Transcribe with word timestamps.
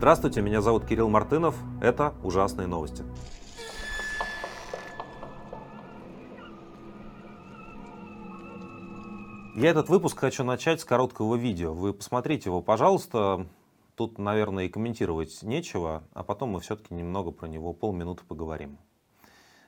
Здравствуйте, 0.00 0.40
меня 0.40 0.62
зовут 0.62 0.86
Кирилл 0.86 1.10
Мартынов. 1.10 1.54
Это 1.82 2.14
«Ужасные 2.24 2.66
новости». 2.66 3.04
Я 9.54 9.68
этот 9.68 9.90
выпуск 9.90 10.18
хочу 10.18 10.42
начать 10.42 10.80
с 10.80 10.86
короткого 10.86 11.36
видео. 11.36 11.74
Вы 11.74 11.92
посмотрите 11.92 12.48
его, 12.48 12.62
пожалуйста. 12.62 13.46
Тут, 13.94 14.16
наверное, 14.16 14.64
и 14.64 14.68
комментировать 14.70 15.42
нечего, 15.42 16.02
а 16.14 16.22
потом 16.22 16.52
мы 16.52 16.60
все-таки 16.60 16.94
немного 16.94 17.30
про 17.30 17.46
него 17.46 17.74
полминуты 17.74 18.24
поговорим. 18.24 18.78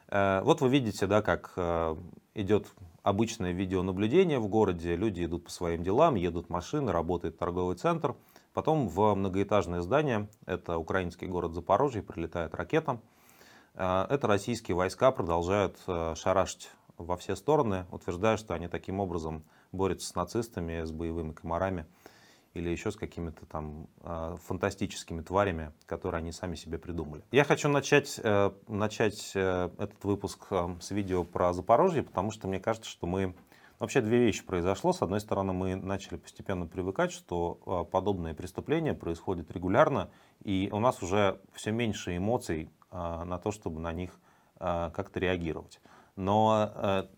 Э, 0.08 0.40
вот 0.44 0.62
вы 0.62 0.70
видите, 0.70 1.06
да, 1.06 1.20
как 1.20 1.52
э, 1.56 1.94
идет 2.32 2.68
обычное 3.02 3.52
видеонаблюдение 3.52 4.38
в 4.38 4.48
городе. 4.48 4.96
Люди 4.96 5.26
идут 5.26 5.44
по 5.44 5.50
своим 5.50 5.82
делам, 5.82 6.14
едут 6.14 6.48
машины, 6.48 6.90
работает 6.90 7.36
торговый 7.36 7.76
центр. 7.76 8.14
Потом 8.52 8.88
в 8.88 9.14
многоэтажное 9.14 9.80
здание, 9.80 10.28
это 10.46 10.78
украинский 10.78 11.26
город 11.26 11.54
Запорожье, 11.54 12.02
прилетает 12.02 12.54
ракета. 12.54 13.00
Э, 13.74 14.06
это 14.08 14.26
российские 14.26 14.76
войска 14.76 15.10
продолжают 15.12 15.78
шарашить 16.14 16.70
во 16.98 17.16
все 17.16 17.36
стороны, 17.36 17.86
утверждая, 17.90 18.36
что 18.36 18.54
они 18.54 18.68
таким 18.68 19.00
образом 19.00 19.44
борются 19.72 20.08
с 20.08 20.14
нацистами, 20.14 20.84
с 20.84 20.92
боевыми 20.92 21.32
комарами 21.32 21.86
или 22.54 22.68
еще 22.68 22.90
с 22.90 22.96
какими-то 22.96 23.46
там 23.46 23.88
э, 24.02 24.36
фантастическими 24.44 25.22
тварями, 25.22 25.72
которые 25.86 26.18
они 26.18 26.32
сами 26.32 26.54
себе 26.54 26.78
придумали. 26.78 27.24
Я 27.30 27.44
хочу 27.44 27.68
начать, 27.68 28.20
э, 28.22 28.50
начать 28.68 29.32
э, 29.34 29.70
этот 29.78 30.04
выпуск 30.04 30.46
э, 30.50 30.76
с 30.80 30.90
видео 30.90 31.24
про 31.24 31.54
Запорожье, 31.54 32.02
потому 32.02 32.30
что 32.30 32.48
мне 32.48 32.60
кажется, 32.60 32.90
что 32.90 33.06
мы... 33.06 33.34
Вообще 33.82 34.00
две 34.00 34.18
вещи 34.18 34.44
произошло. 34.44 34.92
С 34.92 35.02
одной 35.02 35.18
стороны, 35.18 35.52
мы 35.52 35.74
начали 35.74 36.16
постепенно 36.16 36.68
привыкать, 36.68 37.10
что 37.10 37.58
э, 37.66 37.90
подобные 37.90 38.32
преступления 38.32 38.94
происходят 38.94 39.50
регулярно, 39.50 40.08
и 40.44 40.68
у 40.70 40.78
нас 40.78 41.02
уже 41.02 41.40
все 41.52 41.72
меньше 41.72 42.16
эмоций 42.16 42.70
э, 42.92 42.96
на 42.96 43.38
то, 43.38 43.50
чтобы 43.50 43.80
на 43.80 43.92
них 43.92 44.12
э, 44.60 44.90
как-то 44.94 45.18
реагировать. 45.18 45.80
Но 46.14 47.08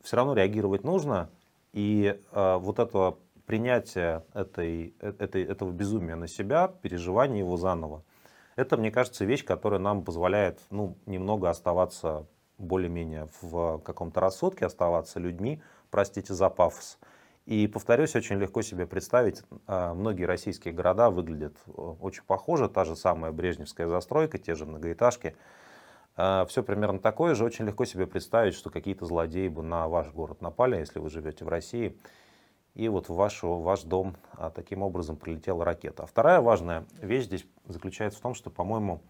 все 0.00 0.16
равно 0.16 0.32
реагировать 0.32 0.84
нужно, 0.84 1.28
и 1.74 2.18
вот 2.32 2.78
это 2.78 3.18
принятие 3.44 4.24
этой, 4.32 4.94
э, 5.00 5.12
этой, 5.18 5.44
этого 5.44 5.70
безумия 5.70 6.14
на 6.14 6.28
себя, 6.28 6.68
переживание 6.68 7.40
его 7.40 7.58
заново, 7.58 8.04
это, 8.56 8.78
мне 8.78 8.90
кажется, 8.90 9.26
вещь, 9.26 9.44
которая 9.44 9.80
нам 9.80 10.02
позволяет 10.02 10.60
ну, 10.70 10.96
немного 11.04 11.50
оставаться 11.50 12.26
более-менее 12.60 13.28
в 13.40 13.78
каком-то 13.78 14.20
рассудке, 14.20 14.66
оставаться 14.66 15.18
людьми, 15.18 15.62
простите 15.90 16.34
за 16.34 16.48
пафос. 16.48 16.98
И, 17.46 17.66
повторюсь, 17.66 18.14
очень 18.14 18.36
легко 18.38 18.62
себе 18.62 18.86
представить, 18.86 19.42
э, 19.66 19.92
многие 19.94 20.24
российские 20.24 20.74
города 20.74 21.10
выглядят 21.10 21.56
э, 21.66 21.70
очень 21.72 22.22
похоже, 22.24 22.68
та 22.68 22.84
же 22.84 22.96
самая 22.96 23.32
брежневская 23.32 23.88
застройка, 23.88 24.38
те 24.38 24.54
же 24.54 24.66
многоэтажки, 24.66 25.34
а, 26.16 26.44
все 26.46 26.62
примерно 26.62 26.98
такое 26.98 27.34
же. 27.34 27.44
Очень 27.44 27.64
легко 27.64 27.84
себе 27.84 28.06
представить, 28.06 28.54
что 28.54 28.70
какие-то 28.70 29.06
злодеи 29.06 29.48
бы 29.48 29.62
на 29.62 29.88
ваш 29.88 30.10
город 30.12 30.42
напали, 30.42 30.76
если 30.76 30.98
вы 30.98 31.08
живете 31.08 31.44
в 31.44 31.48
России. 31.48 31.96
И 32.74 32.88
вот 32.88 33.08
в 33.08 33.14
ваш, 33.14 33.42
в 33.42 33.62
ваш 33.62 33.82
дом 33.82 34.16
а, 34.32 34.50
таким 34.50 34.82
образом 34.82 35.16
прилетела 35.16 35.64
ракета. 35.64 36.02
А 36.02 36.06
вторая 36.06 36.40
важная 36.40 36.84
вещь 37.00 37.24
здесь 37.24 37.46
заключается 37.66 38.18
в 38.18 38.22
том, 38.22 38.34
что, 38.34 38.50
по-моему, 38.50 39.00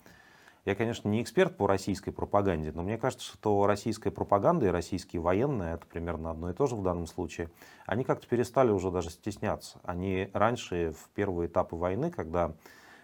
я, 0.64 0.74
конечно, 0.74 1.08
не 1.08 1.22
эксперт 1.22 1.56
по 1.56 1.66
российской 1.66 2.10
пропаганде, 2.10 2.72
но 2.74 2.82
мне 2.82 2.98
кажется, 2.98 3.26
что 3.26 3.66
российская 3.66 4.10
пропаганда 4.10 4.66
и 4.66 4.70
российские 4.70 5.22
военные, 5.22 5.74
это 5.74 5.86
примерно 5.86 6.30
одно 6.30 6.50
и 6.50 6.54
то 6.54 6.66
же 6.66 6.76
в 6.76 6.82
данном 6.82 7.06
случае, 7.06 7.50
они 7.86 8.04
как-то 8.04 8.26
перестали 8.26 8.70
уже 8.70 8.90
даже 8.90 9.10
стесняться. 9.10 9.80
Они 9.82 10.30
раньше, 10.32 10.92
в 10.92 11.08
первые 11.10 11.48
этапы 11.48 11.76
войны, 11.76 12.10
когда 12.10 12.54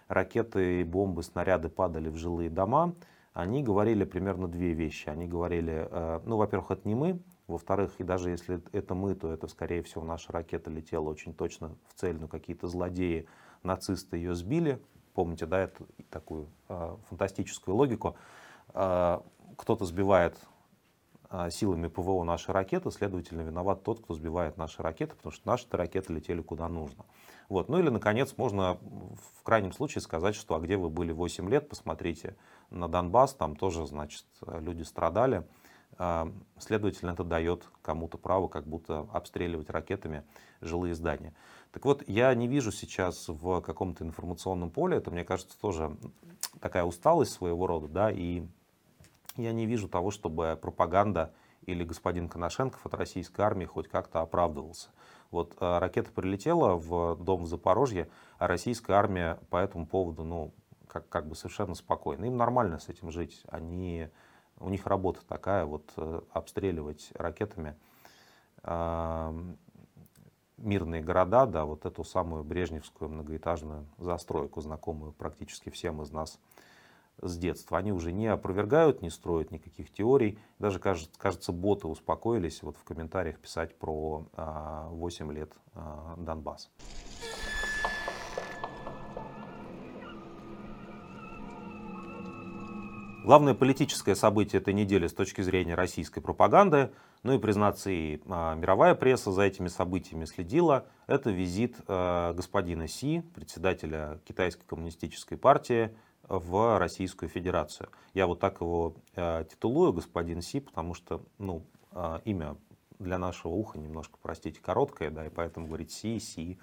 ракеты, 0.09 0.85
бомбы, 0.85 1.23
снаряды 1.23 1.69
падали 1.69 2.09
в 2.09 2.17
жилые 2.17 2.51
дома, 2.51 2.95
они 3.33 3.63
говорили 3.63 4.05
примерно 4.05 4.49
две 4.49 4.73
вещи. 4.73 5.09
Они 5.09 5.27
говорили, 5.27 5.87
э, 5.91 6.21
ну, 6.25 6.37
во-первых, 6.37 6.71
это 6.71 6.89
не 6.89 6.95
мы, 6.95 7.21
во-вторых, 7.47 7.93
и 7.99 8.03
даже 8.03 8.31
если 8.31 8.63
это 8.73 8.95
мы, 8.95 9.15
то 9.15 9.31
это, 9.31 9.47
скорее 9.47 9.83
всего, 9.83 10.05
наша 10.05 10.33
ракета 10.33 10.71
летела 10.71 11.11
очень 11.11 11.35
точно 11.35 11.77
в 11.87 12.01
цель, 12.01 12.19
но 12.19 12.29
какие-то 12.29 12.67
злодеи, 12.67 13.27
нацисты 13.63 14.17
ее 14.17 14.35
сбили. 14.35 14.81
Помните, 15.17 15.47
да, 15.47 15.61
это 15.61 15.83
такую 16.11 16.47
э, 16.69 16.97
фантастическую 17.09 17.75
логику. 17.75 18.17
Э, 18.75 19.21
кто-то 19.57 19.87
сбивает 19.87 20.37
э, 21.31 21.49
силами 21.51 21.89
ПВО 21.89 22.23
наши 22.23 22.53
ракеты, 22.53 22.91
следовательно, 22.91 23.41
виноват 23.41 23.83
тот, 23.83 24.01
кто 24.05 24.13
сбивает 24.13 24.59
наши 24.59 24.83
ракеты, 24.83 25.17
потому 25.17 25.33
что 25.33 25.49
наши 25.49 25.67
ракеты 25.71 26.13
летели 26.13 26.43
куда 26.43 26.69
нужно. 26.69 27.07
Вот. 27.49 27.71
Ну 27.71 27.79
или, 27.79 27.89
наконец, 27.89 28.35
можно 28.37 28.75
в 28.75 29.43
крайнем 29.43 29.73
случае 29.73 30.03
сказать, 30.03 30.35
что 30.35 30.55
а 30.55 30.61
где 30.61 30.77
вы 30.77 30.91
были 30.91 31.13
8 31.13 31.49
лет, 31.49 31.67
посмотрите 31.67 32.37
на 32.69 32.87
Донбасс, 32.87 33.33
там 33.33 33.57
тоже, 33.57 33.87
значит, 33.87 34.27
люди 34.47 34.83
страдали. 34.83 35.47
Следовательно, 36.59 37.11
это 37.11 37.25
дает 37.25 37.69
кому-то 37.83 38.19
право 38.19 38.49
как 38.49 38.67
будто 38.67 39.07
обстреливать 39.13 39.71
ракетами 39.71 40.25
жилые 40.61 40.95
здания. 40.95 41.35
Так 41.73 41.85
вот, 41.85 42.03
я 42.07 42.35
не 42.35 42.49
вижу 42.49 42.71
сейчас 42.73 43.29
в 43.29 43.61
каком-то 43.61 44.05
информационном 44.05 44.71
поле, 44.71 44.99
это, 44.99 45.11
мне 45.11 45.25
кажется, 45.25 45.59
тоже 45.59 45.97
такая 46.61 46.85
усталость 46.85 47.33
своего 47.33 47.67
рода, 47.67 47.89
да, 47.89 48.11
и 48.11 48.47
я 49.37 49.53
не 49.53 49.67
вижу 49.67 49.89
того, 49.89 50.11
чтобы 50.11 50.59
пропаганда 50.61 51.33
или 51.63 51.85
господин 51.85 52.29
Коношенков 52.29 52.85
от 52.87 52.95
российской 52.95 53.41
армии 53.43 53.67
хоть 53.67 53.89
как-то 53.89 54.21
оправдывался. 54.21 54.89
Вот 55.31 55.57
э, 55.61 55.79
ракета 55.79 56.11
прилетела 56.13 56.77
в 56.77 57.17
дом 57.17 57.45
в 57.45 57.47
Запорожье, 57.47 58.09
а 58.39 58.47
российская 58.47 58.95
армия 58.95 59.39
по 59.51 59.57
этому 59.57 59.87
поводу, 59.87 60.25
ну, 60.25 60.55
как, 60.87 61.09
как 61.09 61.29
бы 61.29 61.35
совершенно 61.35 61.75
спокойна. 61.75 62.25
Им 62.27 62.37
нормально 62.37 62.79
с 62.79 62.89
этим 62.89 63.11
жить. 63.11 63.43
Они, 63.49 64.09
у 64.61 64.69
них 64.69 64.87
работа 64.87 65.21
такая, 65.27 65.65
вот 65.65 65.93
э, 65.97 66.21
обстреливать 66.33 67.11
ракетами 67.15 67.77
э, 68.63 69.55
мирные 70.57 71.03
города, 71.03 71.47
да, 71.47 71.65
вот 71.65 71.85
эту 71.85 72.05
самую 72.05 72.45
брежневскую 72.45 73.11
многоэтажную 73.11 73.87
застройку, 73.99 74.61
знакомую 74.61 75.13
практически 75.13 75.71
всем 75.71 76.03
из 76.03 76.11
нас 76.11 76.39
с 77.21 77.39
детства. 77.39 77.79
Они 77.79 77.93
уже 77.93 78.13
не 78.13 78.27
опровергают, 78.27 79.03
не 79.03 79.11
строят 79.11 79.51
никаких 79.51 79.91
теорий. 79.91 80.39
Даже, 80.59 80.79
кажется, 80.79 81.19
кажется 81.19 81.53
боты 81.53 81.89
успокоились 81.89 82.63
вот 82.63 82.77
в 82.77 82.85
комментариях 82.85 83.39
писать 83.39 83.79
про 83.79 84.27
8 84.91 85.31
а, 85.31 85.33
лет 85.33 85.53
а, 85.75 86.15
Главное 93.27 93.55
политическое 93.55 94.15
событие 94.15 94.63
этой 94.63 94.73
недели 94.73 95.09
с 95.09 95.13
точки 95.13 95.41
зрения 95.41 95.75
российской 95.75 96.21
пропаганды, 96.21 96.93
ну 97.25 97.33
и, 97.33 97.41
признаться, 97.41 97.91
и 97.91 98.21
а, 98.29 98.55
мировая 98.55 98.95
пресса 98.95 99.33
за 99.33 99.43
этими 99.43 99.67
событиями 99.67 100.27
следила, 100.27 100.87
это 101.09 101.31
визит 101.31 101.75
а, 101.89 102.35
господина 102.35 102.87
Си, 102.87 103.25
председателя 103.35 104.21
Китайской 104.29 104.65
коммунистической 104.65 105.37
партии, 105.37 105.91
в 106.29 106.79
Российскую 106.79 107.29
Федерацию. 107.29 107.89
Я 108.15 108.29
вот 108.29 108.39
так 108.39 108.61
его 108.61 108.95
э, 109.15 109.45
титулую, 109.51 109.93
господин 109.93 110.41
Си, 110.41 110.61
потому 110.61 110.95
что 110.95 111.25
ну, 111.39 111.65
э, 111.93 112.21
имя 112.25 112.57
для 113.01 113.19
нашего 113.19 113.53
уха 113.53 113.79
немножко, 113.79 114.19
простите, 114.23 114.61
короткое, 114.61 115.11
да, 115.11 115.27
и 115.27 115.31
поэтому 115.31 115.67
говорить 115.67 115.93
Си, 115.93 116.19
Си, 116.19 116.59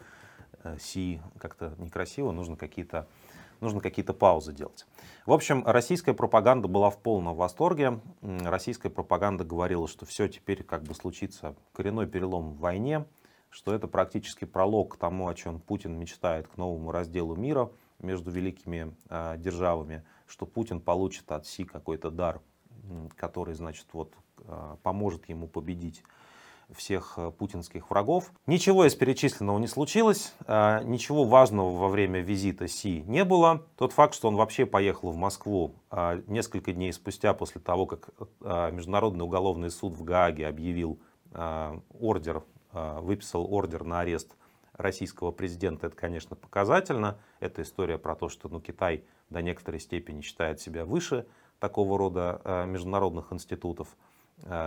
э, 0.64 0.78
Си 0.80 1.22
как-то 1.38 1.76
некрасиво, 1.78 2.32
нужно 2.32 2.58
какие-то 2.58 3.08
нужно 3.64 3.82
какие-то 3.82 4.14
паузы 4.14 4.54
делать. 4.54 4.86
В 5.26 5.32
общем, 5.32 5.64
российская 5.66 6.14
пропаганда 6.14 6.68
была 6.68 6.90
в 6.90 7.00
полном 7.00 7.36
восторге. 7.36 8.00
Российская 8.22 8.90
пропаганда 8.90 9.44
говорила, 9.44 9.88
что 9.88 10.06
все 10.06 10.28
теперь 10.28 10.64
как 10.64 10.84
бы 10.84 10.94
случится 10.94 11.56
коренной 11.74 12.06
перелом 12.06 12.52
в 12.52 12.60
войне, 12.60 13.06
что 13.50 13.74
это 13.74 13.88
практически 13.88 14.46
пролог 14.46 14.94
к 14.94 14.98
тому, 14.98 15.28
о 15.28 15.34
чем 15.34 15.60
Путин 15.60 15.98
мечтает, 15.98 16.48
к 16.48 16.58
новому 16.58 16.92
разделу 16.92 17.36
мира– 17.36 17.72
между 18.04 18.30
великими 18.32 18.96
э, 19.10 19.36
державами, 19.38 20.04
что 20.28 20.46
Путин 20.46 20.80
получит 20.80 21.32
от 21.32 21.48
Си 21.48 21.64
какой-то 21.64 22.12
дар, 22.12 22.42
который, 23.16 23.56
значит, 23.56 23.88
вот 23.94 24.14
э, 24.40 24.76
поможет 24.84 25.28
ему 25.30 25.48
победить 25.48 26.04
всех 26.74 27.14
э, 27.18 27.32
путинских 27.32 27.90
врагов. 27.90 28.32
Ничего 28.48 28.86
из 28.86 28.96
перечисленного 28.96 29.60
не 29.60 29.68
случилось, 29.68 30.34
э, 30.48 30.84
ничего 30.84 31.24
важного 31.24 31.78
во 31.78 31.88
время 31.88 32.22
визита 32.22 32.68
Си 32.68 33.04
не 33.08 33.24
было. 33.24 33.66
Тот 33.78 33.94
факт, 33.94 34.14
что 34.14 34.28
он 34.28 34.36
вообще 34.36 34.66
поехал 34.66 35.12
в 35.12 35.16
Москву 35.16 35.76
э, 35.92 36.22
несколько 36.28 36.74
дней 36.74 36.92
спустя 36.94 37.34
после 37.34 37.62
того, 37.62 37.86
как 37.86 38.10
Международный 38.42 39.24
уголовный 39.24 39.70
суд 39.70 39.94
в 39.94 40.04
Гааге 40.04 40.48
объявил 40.48 41.00
ордер, 42.00 42.44
выписал 42.72 43.52
ордер 43.52 43.84
на 43.84 44.02
арест 44.02 44.36
российского 44.74 45.32
президента, 45.32 45.88
это, 45.88 45.96
конечно, 45.96 46.36
показательно. 46.36 47.18
Это 47.40 47.62
история 47.64 47.98
про 47.98 48.16
то, 48.16 48.30
что 48.30 48.50
ну, 48.50 48.62
Китай 48.62 49.04
до 49.30 49.42
некоторой 49.42 49.80
степени 49.80 50.22
считает 50.22 50.60
себя 50.60 50.86
выше 50.86 51.26
такого 51.60 51.98
рода 51.98 52.66
международных 52.68 53.32
институтов, 53.34 53.96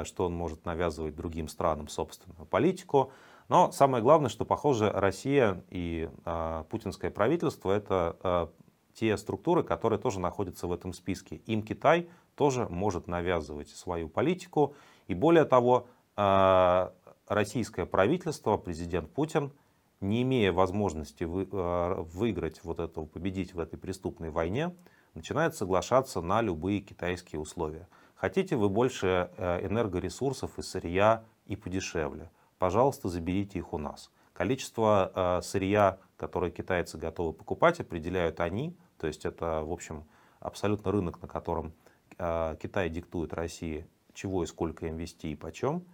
что 0.04 0.26
он 0.26 0.34
может 0.34 0.64
навязывать 0.64 1.14
другим 1.14 1.48
странам 1.48 1.88
собственную 1.88 2.46
политику. 2.46 3.12
Но 3.48 3.72
самое 3.72 4.02
главное, 4.02 4.30
что, 4.30 4.44
похоже, 4.44 4.90
Россия 4.90 5.62
и 5.70 6.08
э, 6.24 6.64
путинское 6.70 7.10
правительство– 7.10 7.70
это 7.72 8.50
те 8.96 9.16
структуры, 9.16 9.62
которые 9.62 9.98
тоже 9.98 10.18
находятся 10.20 10.66
в 10.66 10.72
этом 10.72 10.92
списке. 10.92 11.36
Им 11.46 11.62
Китай 11.62 12.08
тоже 12.34 12.66
может 12.68 13.08
навязывать 13.08 13.68
свою 13.68 14.08
политику. 14.08 14.74
И 15.06 15.14
более 15.14 15.44
того, 15.44 15.86
а, 16.16 16.92
российское 17.28 17.84
правительство, 17.84 18.56
президент 18.56 19.10
Путин, 19.10 19.52
не 20.00 20.22
имея 20.22 20.52
возможности 20.52 21.24
вы, 21.24 21.46
а, 21.52 22.02
выиграть 22.02 22.64
вот 22.64 22.80
этого, 22.80 23.04
победить 23.04 23.54
в 23.54 23.60
этой 23.60 23.78
преступной 23.78 24.30
войне, 24.30 24.74
начинает 25.14 25.54
соглашаться 25.54 26.22
на 26.22 26.40
любые 26.40 26.80
китайские 26.80 27.40
условия. 27.40 27.88
Хотите 28.16 28.56
вы 28.56 28.70
больше 28.70 29.30
э, 29.36 29.66
энергоресурсов 29.66 30.58
и 30.58 30.62
сырья 30.62 31.22
и 31.44 31.54
подешевле? 31.54 32.30
Пожалуйста, 32.58 33.10
заберите 33.10 33.58
их 33.58 33.74
у 33.74 33.78
нас. 33.78 34.10
Количество 34.32 35.12
э, 35.14 35.42
сырья, 35.42 35.98
которое 36.16 36.50
китайцы 36.50 36.96
готовы 36.96 37.34
покупать, 37.34 37.78
определяют 37.78 38.40
они. 38.40 38.74
То 38.96 39.06
есть 39.06 39.26
это, 39.26 39.62
в 39.62 39.70
общем, 39.70 40.04
абсолютно 40.40 40.92
рынок, 40.92 41.20
на 41.20 41.28
котором 41.28 41.74
э, 42.16 42.56
Китай 42.62 42.88
диктует 42.88 43.34
России, 43.34 43.86
чего 44.14 44.44
и 44.44 44.46
сколько 44.46 44.86
им 44.86 44.96
вести 44.96 45.32
и 45.32 45.36
почем. 45.36 45.84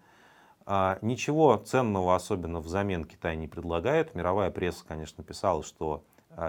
А, 0.65 1.01
ничего 1.03 1.57
ценного 1.57 2.15
особенно 2.15 2.61
взамен 2.61 3.05
Китай 3.05 3.35
не 3.35 3.49
предлагает. 3.49 4.15
Мировая 4.15 4.53
пресса, 4.53 4.85
конечно, 4.87 5.25
писала, 5.25 5.65
что 5.65 6.05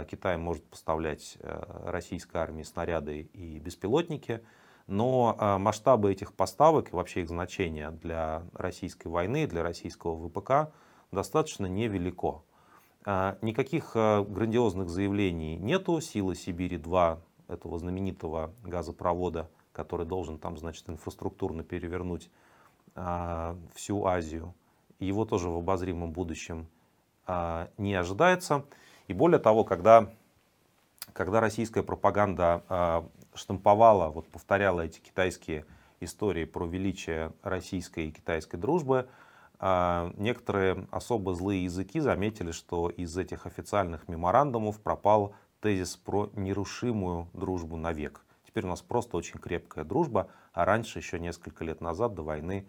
Китай 0.09 0.37
может 0.37 0.63
поставлять 0.63 1.37
российской 1.41 2.37
армии 2.37 2.63
снаряды 2.63 3.21
и 3.33 3.57
беспилотники, 3.57 4.41
но 4.87 5.35
а, 5.37 5.57
масштабы 5.57 6.11
этих 6.11 6.33
поставок 6.33 6.89
и 6.91 6.95
вообще 6.95 7.21
их 7.21 7.29
значение 7.29 7.91
для 7.91 8.43
российской 8.53 9.07
войны, 9.07 9.47
для 9.47 9.63
российского 9.63 10.27
ВПК 10.27 10.73
достаточно 11.11 11.65
невелико. 11.65 12.41
Никаких 13.05 13.95
грандиозных 13.95 14.89
заявлений 14.89 15.57
нету. 15.57 15.99
Силы 15.99 16.35
Сибири-2, 16.35 17.19
этого 17.49 17.77
знаменитого 17.77 18.53
газопровода, 18.63 19.49
который 19.73 20.05
должен 20.05 20.39
там, 20.39 20.57
значит, 20.57 20.89
инфраструктурно 20.89 21.63
перевернуть 21.63 22.29
всю 23.73 24.05
Азию, 24.05 24.53
его 24.99 25.25
тоже 25.25 25.49
в 25.49 25.57
обозримом 25.57 26.13
будущем 26.13 26.67
не 27.77 27.93
ожидается. 27.93 28.65
И 29.07 29.13
более 29.13 29.39
того, 29.39 29.65
когда, 29.65 30.09
когда 31.11 31.41
российская 31.41 31.83
пропаганда 31.83 33.03
штамповала, 33.35 34.09
вот 34.09 34.27
повторяла 34.29 34.81
эти 34.81 34.99
китайские 34.99 35.65
истории 35.99 36.45
про 36.45 36.65
величие 36.65 37.31
российской 37.41 38.07
и 38.07 38.11
китайской 38.11 38.57
дружбы, 38.57 39.07
э, 39.59 40.11
некоторые 40.17 40.87
особо 40.91 41.33
злые 41.33 41.63
языки 41.63 41.99
заметили, 41.99 42.51
что 42.51 42.89
из 42.89 43.17
этих 43.17 43.45
официальных 43.45 44.07
меморандумов 44.07 44.81
пропал 44.81 45.35
тезис 45.61 45.95
про 45.95 46.29
нерушимую 46.33 47.29
дружбу 47.33 47.77
навек. 47.77 48.25
Теперь 48.45 48.65
у 48.65 48.69
нас 48.69 48.81
просто 48.81 49.17
очень 49.17 49.39
крепкая 49.39 49.83
дружба, 49.83 50.29
а 50.51 50.65
раньше, 50.65 50.99
еще 50.99 51.19
несколько 51.19 51.63
лет 51.63 51.81
назад, 51.81 52.13
до 52.13 52.21
войны, 52.21 52.67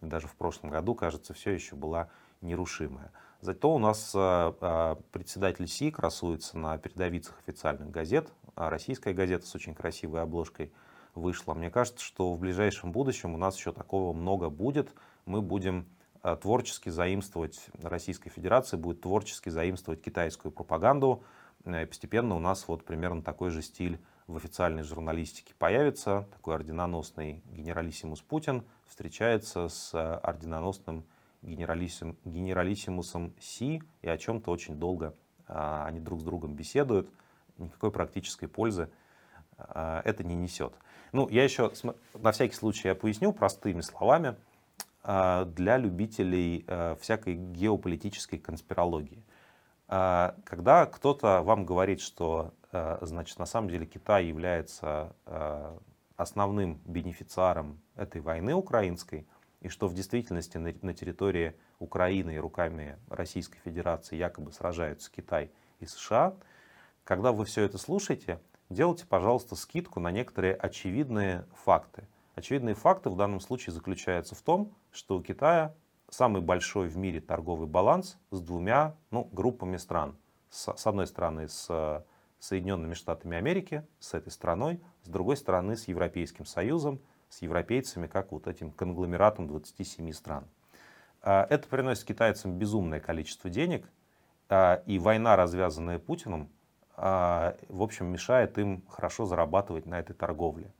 даже 0.00 0.26
в 0.26 0.34
прошлом 0.34 0.70
году, 0.70 0.94
кажется, 0.94 1.32
все 1.32 1.52
еще 1.52 1.76
была 1.76 2.08
нерушимая. 2.40 3.12
Зато 3.40 3.74
у 3.74 3.78
нас 3.78 4.12
э, 4.14 4.52
э, 4.60 4.96
председатель 5.10 5.66
СИ 5.66 5.90
красуется 5.90 6.58
на 6.58 6.76
передовицах 6.78 7.38
официальных 7.38 7.90
газет. 7.90 8.28
А 8.54 8.70
российская 8.70 9.14
газета 9.14 9.46
с 9.46 9.54
очень 9.54 9.74
красивой 9.74 10.22
обложкой 10.22 10.72
вышла. 11.14 11.54
Мне 11.54 11.70
кажется, 11.70 12.04
что 12.04 12.32
в 12.32 12.38
ближайшем 12.38 12.92
будущем 12.92 13.34
у 13.34 13.38
нас 13.38 13.56
еще 13.56 13.72
такого 13.72 14.12
много 14.12 14.50
будет. 14.50 14.94
Мы 15.26 15.42
будем 15.42 15.86
э, 16.22 16.36
творчески 16.40 16.88
заимствовать, 16.88 17.68
Российская 17.82 18.30
Федерация 18.30 18.78
будет 18.78 19.00
творчески 19.00 19.48
заимствовать 19.48 20.02
китайскую 20.02 20.52
пропаганду. 20.52 21.22
И 21.64 21.84
постепенно 21.84 22.34
у 22.34 22.40
нас 22.40 22.66
вот 22.66 22.84
примерно 22.84 23.22
такой 23.22 23.50
же 23.50 23.62
стиль 23.62 24.00
в 24.26 24.36
официальной 24.36 24.82
журналистике 24.82 25.54
появится. 25.58 26.26
Такой 26.32 26.54
орденоносный 26.56 27.42
генералиссимус 27.46 28.20
Путин 28.22 28.64
встречается 28.86 29.68
с 29.68 29.94
орденоносным 29.94 31.04
генералиссим, 31.42 32.16
генералиссимусом 32.24 33.34
Си, 33.40 33.82
и 34.00 34.08
о 34.08 34.16
чем-то 34.16 34.50
очень 34.50 34.76
долго 34.76 35.14
а, 35.46 35.86
они 35.86 36.00
друг 36.00 36.20
с 36.20 36.24
другом 36.24 36.54
беседуют. 36.54 37.10
Никакой 37.62 37.90
практической 37.90 38.46
пользы 38.46 38.90
а, 39.58 40.02
это 40.04 40.24
не 40.24 40.34
несет. 40.34 40.74
Ну, 41.12 41.28
я 41.28 41.44
еще 41.44 41.72
на 42.14 42.32
всякий 42.32 42.54
случай 42.54 42.88
я 42.88 42.94
поясню 42.94 43.32
простыми 43.32 43.80
словами 43.80 44.36
а, 45.02 45.44
для 45.44 45.76
любителей 45.76 46.64
а, 46.66 46.96
всякой 46.96 47.34
геополитической 47.34 48.38
конспирологии. 48.38 49.22
Когда 49.88 50.86
кто-то 50.86 51.42
вам 51.42 51.66
говорит, 51.66 52.00
что 52.00 52.54
значит, 53.02 53.38
на 53.38 53.44
самом 53.44 53.68
деле 53.68 53.84
Китай 53.84 54.24
является 54.24 55.14
основным 56.16 56.80
бенефициаром 56.86 57.78
этой 57.94 58.22
войны 58.22 58.54
украинской, 58.54 59.26
и 59.60 59.68
что 59.68 59.88
в 59.88 59.94
действительности 59.94 60.56
на 60.56 60.94
территории 60.94 61.54
Украины 61.78 62.36
и 62.36 62.38
руками 62.38 62.96
Российской 63.10 63.58
Федерации 63.58 64.16
якобы 64.16 64.52
сражаются 64.52 65.10
Китай 65.10 65.50
и 65.80 65.86
США, 65.86 66.34
когда 67.04 67.32
вы 67.32 67.44
все 67.44 67.62
это 67.62 67.78
слушаете, 67.78 68.40
делайте, 68.70 69.06
пожалуйста, 69.06 69.56
скидку 69.56 70.00
на 70.00 70.10
некоторые 70.10 70.54
очевидные 70.54 71.46
факты. 71.64 72.06
Очевидные 72.34 72.74
факты 72.74 73.10
в 73.10 73.16
данном 73.16 73.40
случае 73.40 73.72
заключаются 73.72 74.34
в 74.34 74.42
том, 74.42 74.74
что 74.90 75.16
у 75.16 75.22
Китая 75.22 75.74
самый 76.08 76.42
большой 76.42 76.88
в 76.88 76.96
мире 76.96 77.20
торговый 77.20 77.66
баланс 77.66 78.18
с 78.30 78.40
двумя 78.40 78.96
ну, 79.10 79.28
группами 79.32 79.76
стран. 79.76 80.16
С, 80.50 80.74
с 80.76 80.86
одной 80.86 81.06
стороны, 81.06 81.48
с 81.48 82.04
Соединенными 82.38 82.94
Штатами 82.94 83.36
Америки, 83.36 83.86
с 84.00 84.14
этой 84.14 84.30
страной, 84.30 84.80
с 85.04 85.08
другой 85.08 85.36
стороны, 85.36 85.76
с 85.76 85.88
Европейским 85.88 86.44
Союзом, 86.44 87.00
с 87.28 87.40
европейцами, 87.40 88.06
как 88.06 88.32
вот 88.32 88.46
этим 88.46 88.70
конгломератом 88.70 89.46
27 89.48 90.12
стран. 90.12 90.44
А, 91.22 91.46
это 91.48 91.66
приносит 91.68 92.04
китайцам 92.04 92.58
безумное 92.58 93.00
количество 93.00 93.48
денег, 93.48 93.88
а, 94.48 94.82
и 94.86 94.98
война, 94.98 95.36
развязанная 95.36 95.98
Путиным, 95.98 96.50
в 97.02 97.82
общем, 97.82 98.06
мешает 98.06 98.58
им 98.58 98.84
хорошо 98.88 99.26
зарабатывать 99.26 99.86
на 99.86 99.98
этой 99.98 100.14
торговле. 100.14 100.70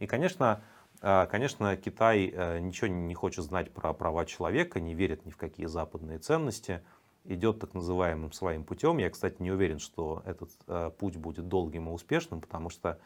И, 0.00 0.06
конечно, 0.06 0.60
конечно, 1.00 1.76
Китай 1.76 2.32
э, 2.34 2.58
ничего 2.58 2.88
не 2.88 3.14
хочет 3.14 3.44
знать 3.44 3.72
про 3.72 3.92
права 3.92 4.26
человека, 4.26 4.80
не 4.80 4.94
верит 4.94 5.24
ни 5.24 5.30
в 5.30 5.36
какие 5.36 5.66
западные 5.66 6.18
ценности, 6.18 6.82
идет 7.24 7.60
так 7.60 7.74
называемым 7.74 8.32
своим 8.32 8.64
путем. 8.64 8.98
Я, 8.98 9.08
кстати, 9.08 9.36
не 9.38 9.52
уверен, 9.52 9.78
что 9.78 10.22
этот 10.26 10.50
э, 10.66 10.90
путь 10.98 11.16
будет 11.16 11.46
долгим 11.46 11.88
и 11.88 11.92
успешным, 11.92 12.40
потому 12.40 12.70
что 12.70 12.98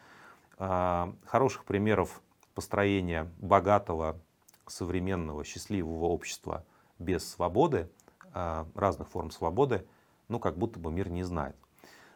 хороших 1.25 1.65
примеров 1.65 2.21
построения 2.53 3.27
богатого, 3.39 4.19
современного, 4.67 5.43
счастливого 5.43 6.05
общества 6.05 6.63
без 6.99 7.29
свободы, 7.29 7.89
а, 8.33 8.67
разных 8.75 9.09
форм 9.09 9.31
свободы, 9.31 9.85
ну, 10.27 10.39
как 10.39 10.57
будто 10.57 10.79
бы 10.79 10.91
мир 10.91 11.09
не 11.09 11.23
знает. 11.23 11.55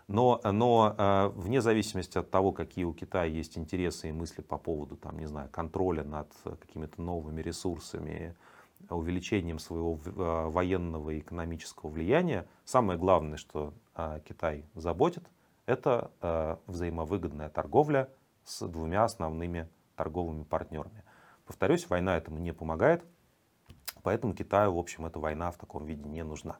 Но, 0.07 0.39
но 0.43 0.95
а, 0.97 1.29
вне 1.29 1.61
зависимости 1.61 2.17
от 2.17 2.31
того, 2.31 2.53
какие 2.53 2.85
у 2.85 2.93
Китая 2.93 3.25
есть 3.25 3.57
интересы 3.57 4.09
и 4.09 4.13
мысли 4.13 4.41
по 4.41 4.57
поводу, 4.57 4.95
там, 4.95 5.19
не 5.19 5.25
знаю, 5.25 5.49
контроля 5.49 6.03
над 6.03 6.31
какими-то 6.43 7.01
новыми 7.01 7.41
ресурсами, 7.41 8.35
увеличением 8.89 9.59
своего 9.59 9.99
а, 10.17 10.49
военного 10.49 11.09
и 11.09 11.19
экономического 11.19 11.89
влияния, 11.89 12.47
самое 12.63 12.97
главное, 12.97 13.37
что 13.37 13.73
Китай 14.27 14.63
заботит, 14.75 15.23
это 15.65 16.11
взаимовыгодная 16.67 17.49
торговля 17.49 18.09
с 18.43 18.65
двумя 18.67 19.03
основными 19.03 19.67
торговыми 19.95 20.43
партнерами. 20.43 21.03
Повторюсь, 21.47 21.89
война 21.89 22.15
этому 22.15 22.37
не 22.37 22.53
помогает, 22.53 23.03
поэтому 24.03 24.35
Китаю, 24.35 24.75
в 24.75 24.77
общем, 24.77 25.07
эта 25.07 25.19
война 25.19 25.49
в 25.51 25.57
таком 25.57 25.85
виде 25.85 26.03
не 26.03 26.23
нужна. 26.23 26.57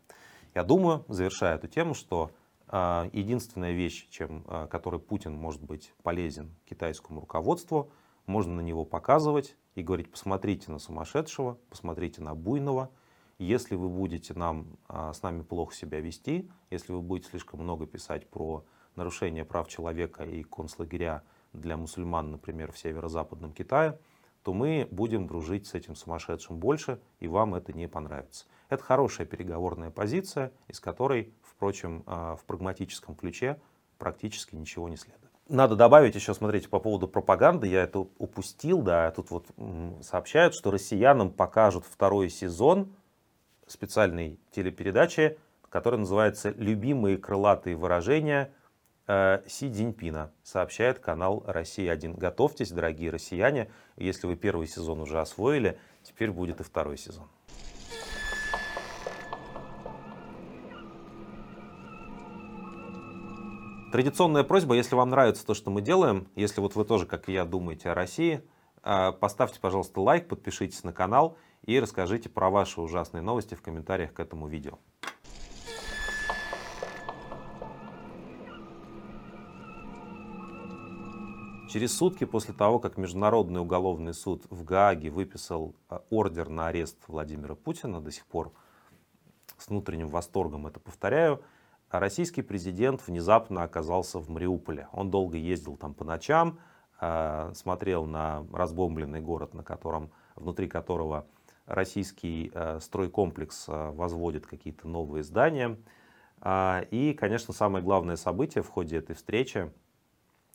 Я 0.56 0.64
думаю, 0.64 1.06
завершая 1.08 1.56
эту 1.56 1.68
тему, 1.68 1.94
что 1.94 2.32
э, 2.32 2.47
единственная 2.72 3.72
вещь, 3.72 4.08
чем, 4.10 4.44
э, 4.48 4.68
которой 4.70 5.00
Путин 5.00 5.34
может 5.34 5.62
быть 5.62 5.94
полезен 6.04 6.54
китайскому 6.66 7.22
руководству, 7.22 7.92
можно 8.26 8.56
на 8.56 8.62
него 8.62 8.84
показывать 8.84 9.56
и 9.76 9.82
говорить, 9.82 10.12
посмотрите 10.12 10.72
на 10.72 10.80
сумасшедшего, 10.80 11.58
посмотрите 11.70 12.22
на 12.22 12.36
буйного. 12.36 12.92
Если 13.40 13.76
вы 13.76 13.88
будете 13.88 14.34
нам, 14.34 14.78
э, 14.90 15.12
с 15.14 15.22
нами 15.22 15.44
плохо 15.44 15.74
себя 15.74 16.02
вести, 16.02 16.50
если 16.70 16.92
вы 16.92 17.02
будете 17.02 17.30
слишком 17.30 17.62
много 17.62 17.86
писать 17.86 18.30
про 18.30 18.66
нарушение 18.96 19.46
прав 19.46 19.70
человека 19.70 20.24
и 20.24 20.44
концлагеря 20.44 21.24
для 21.54 21.78
мусульман, 21.78 22.32
например, 22.32 22.72
в 22.72 22.78
северо-западном 22.78 23.54
Китае, 23.54 23.98
то 24.44 24.54
мы 24.54 24.88
будем 24.92 25.28
дружить 25.28 25.68
с 25.68 25.74
этим 25.74 25.96
сумасшедшим 25.96 26.58
больше, 26.58 27.02
и 27.20 27.28
вам 27.28 27.56
это 27.56 27.74
не 27.74 27.88
понравится. 27.88 28.46
Это 28.70 28.82
хорошая 28.82 29.28
переговорная 29.28 29.92
позиция, 29.92 30.54
из 30.68 30.80
которой, 30.80 31.34
впрочем, 31.58 32.04
а, 32.06 32.36
в 32.36 32.46
прагматическом 32.46 33.16
ключе 33.16 33.60
практически 33.98 34.56
ничего 34.56 34.88
не 34.88 34.96
следует. 34.96 35.32
Надо 35.50 35.76
добавить 35.76 36.14
еще, 36.14 36.34
смотрите, 36.34 36.70
по 36.70 36.80
поводу 36.80 37.08
пропаганды, 37.08 37.68
я 37.68 37.84
это 37.84 38.00
упустил, 38.00 38.82
да, 38.82 39.10
тут 39.12 39.32
вот 39.32 39.48
сообщают, 40.02 40.54
что 40.54 40.72
россиянам 40.72 41.32
покажут 41.32 41.86
второй 41.86 42.30
сезон 42.30 42.94
специальной 43.66 44.40
телепередачи, 44.52 45.38
которая 45.70 46.00
называется 46.00 46.50
«Любимые 46.52 47.18
крылатые 47.18 47.76
выражения 47.76 48.54
э, 49.08 49.42
Си 49.48 49.70
Диньпина, 49.70 50.32
сообщает 50.44 51.00
канал 51.00 51.44
«Россия-1». 51.48 52.18
Готовьтесь, 52.18 52.72
дорогие 52.72 53.10
россияне, 53.10 53.72
если 53.96 54.28
вы 54.28 54.36
первый 54.36 54.68
сезон 54.68 55.00
уже 55.00 55.20
освоили, 55.20 55.80
теперь 56.04 56.32
будет 56.32 56.60
и 56.60 56.64
второй 56.64 56.98
сезон. 56.98 57.28
Традиционная 63.98 64.44
просьба, 64.44 64.76
если 64.76 64.94
вам 64.94 65.10
нравится 65.10 65.44
то, 65.44 65.56
что 65.56 65.72
мы 65.72 65.82
делаем, 65.82 66.28
если 66.36 66.62
вот 66.62 66.76
вы 66.76 66.86
тоже, 66.86 67.08
как 67.08 67.30
и 67.30 67.34
я, 67.34 67.46
думаете 67.46 67.90
о 67.90 67.96
России, 67.96 68.44
э, 68.84 69.12
поставьте, 69.12 69.60
пожалуйста, 69.60 70.02
лайк, 70.02 70.28
подпишитесь 70.28 70.84
на 70.84 70.94
канал 70.94 71.36
и 71.66 71.80
расскажите 71.80 72.30
про 72.30 72.52
ваши 72.52 72.80
ужасные 72.80 73.24
новости 73.24 73.56
в 73.56 73.64
комментариях 73.64 74.14
к 74.14 74.20
этому 74.20 74.48
видео. 74.48 74.78
Через 81.68 81.98
сутки 81.98 82.26
после 82.26 82.54
того, 82.54 82.78
как 82.78 82.98
Международный 82.98 83.62
уголовный 83.62 84.14
суд 84.14 84.44
в 84.52 84.64
Гааге 84.64 85.10
выписал 85.10 85.74
э, 85.90 85.98
ордер 86.12 86.50
на 86.50 86.68
арест 86.68 87.00
Владимира 87.08 87.56
Путина, 87.56 88.00
до 88.00 88.12
сих 88.12 88.28
пор 88.28 88.54
с 89.58 89.70
внутренним 89.70 90.10
восторгом 90.10 90.68
это 90.68 90.80
повторяю, 90.80 91.42
российский 91.90 92.42
президент 92.42 93.06
внезапно 93.08 93.64
оказался 93.64 94.20
в 94.20 94.30
Мариуполе. 94.30 94.88
Он 94.92 95.10
долго 95.12 95.38
ездил 95.38 95.78
там 95.78 95.94
по 95.94 96.04
ночам, 96.04 96.60
э, 97.00 97.52
смотрел 97.56 98.06
на 98.06 98.46
разбомбленный 98.54 99.22
город, 99.22 99.54
на 99.54 99.64
котором, 99.64 100.12
внутри 100.36 100.68
которого 100.68 101.26
российский 101.66 102.52
э, 102.54 102.80
стройкомплекс 102.82 103.66
возводит 103.68 104.46
какие-то 104.48 104.88
новые 104.88 105.24
здания. 105.24 105.78
И, 106.92 107.18
конечно, 107.20 107.52
самое 107.52 107.84
главное 107.84 108.16
событие 108.16 108.64
в 108.64 108.70
ходе 108.70 108.98
этой 108.98 109.16
встречи 109.16 109.72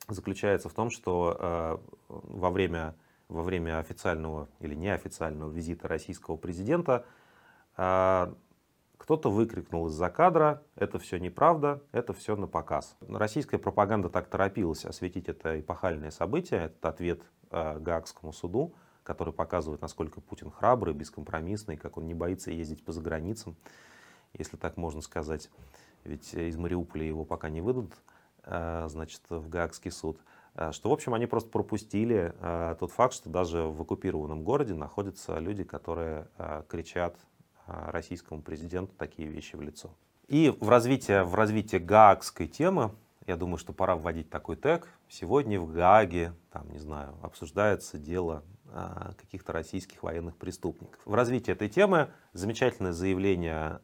заключается 0.08 0.68
в 0.68 0.74
том, 0.74 0.90
что 0.90 1.36
э, 1.38 1.78
во, 2.08 2.50
время, 2.50 2.94
во 3.28 3.42
время 3.42 3.78
официального 3.78 4.48
или 4.60 4.74
неофициального 4.74 5.50
визита 5.50 5.88
российского 5.88 6.36
президента 6.36 7.04
э, 7.76 8.34
кто-то 9.02 9.32
выкрикнул 9.32 9.88
из-за 9.88 10.08
кадра, 10.10 10.62
это 10.76 11.00
все 11.00 11.18
неправда, 11.18 11.82
это 11.90 12.12
все 12.12 12.36
на 12.36 12.46
показ. 12.46 12.96
Российская 13.08 13.58
пропаганда 13.58 14.08
так 14.08 14.28
торопилась 14.28 14.84
осветить 14.84 15.28
это 15.28 15.58
эпохальное 15.58 16.12
событие, 16.12 16.66
этот 16.66 16.86
ответ 16.86 17.20
э, 17.50 17.80
Гаагскому 17.80 18.32
суду, 18.32 18.74
который 19.02 19.32
показывает, 19.32 19.82
насколько 19.82 20.20
Путин 20.20 20.52
храбрый, 20.52 20.94
бескомпромиссный, 20.94 21.76
как 21.76 21.96
он 21.96 22.06
не 22.06 22.14
боится 22.14 22.52
ездить 22.52 22.84
по 22.84 22.92
заграницам, 22.92 23.56
если 24.34 24.56
так 24.56 24.76
можно 24.76 25.00
сказать. 25.00 25.50
Ведь 26.04 26.32
из 26.32 26.56
Мариуполя 26.56 27.04
его 27.04 27.24
пока 27.24 27.48
не 27.48 27.60
выдадут. 27.60 27.94
Э, 28.44 28.86
значит, 28.88 29.22
в 29.28 29.48
Гаагский 29.48 29.90
суд, 29.90 30.20
э, 30.54 30.70
что, 30.70 30.90
в 30.90 30.92
общем, 30.92 31.12
они 31.14 31.26
просто 31.26 31.50
пропустили 31.50 32.32
э, 32.38 32.76
тот 32.78 32.92
факт, 32.92 33.14
что 33.14 33.30
даже 33.30 33.64
в 33.64 33.82
оккупированном 33.82 34.44
городе 34.44 34.74
находятся 34.74 35.40
люди, 35.40 35.64
которые 35.64 36.28
кричат 36.68 37.16
российскому 37.66 38.42
президенту 38.42 38.94
такие 38.96 39.28
вещи 39.28 39.56
в 39.56 39.62
лицо. 39.62 39.90
И 40.28 40.56
в 40.60 40.68
развитие, 40.68 41.24
в 41.24 41.34
развитие 41.34 41.80
гаагской 41.80 42.46
темы, 42.46 42.92
я 43.26 43.36
думаю, 43.36 43.58
что 43.58 43.72
пора 43.72 43.96
вводить 43.96 44.30
такой 44.30 44.56
тег. 44.56 44.88
Сегодня 45.08 45.60
в 45.60 45.70
Гааге, 45.72 46.34
там, 46.50 46.70
не 46.70 46.78
знаю, 46.78 47.14
обсуждается 47.22 47.98
дело 47.98 48.42
каких-то 49.18 49.52
российских 49.52 50.02
военных 50.02 50.36
преступников. 50.36 50.98
В 51.04 51.14
развитии 51.14 51.52
этой 51.52 51.68
темы 51.68 52.08
замечательное 52.32 52.92
заявление 52.92 53.80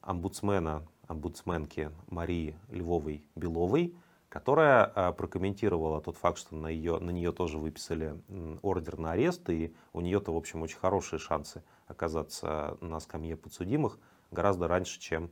омбудсмена 0.00 0.86
омбудсменки 1.08 1.90
Марии 2.08 2.54
Львовой-Беловой, 2.68 3.94
которая 4.28 4.84
а, 4.84 5.12
прокомментировала 5.12 6.00
тот 6.02 6.16
факт, 6.18 6.38
что 6.38 6.54
на, 6.54 6.68
ее, 6.68 6.98
на 6.98 7.10
нее 7.10 7.32
тоже 7.32 7.58
выписали 7.58 8.14
ордер 8.60 8.98
на 8.98 9.12
арест, 9.12 9.48
и 9.48 9.74
у 9.94 10.00
нее-то, 10.00 10.32
в 10.32 10.36
общем, 10.36 10.62
очень 10.62 10.78
хорошие 10.78 11.18
шансы 11.18 11.62
оказаться 11.88 12.76
на 12.80 13.00
скамье 13.00 13.36
подсудимых 13.36 13.98
гораздо 14.30 14.68
раньше, 14.68 15.00
чем 15.00 15.30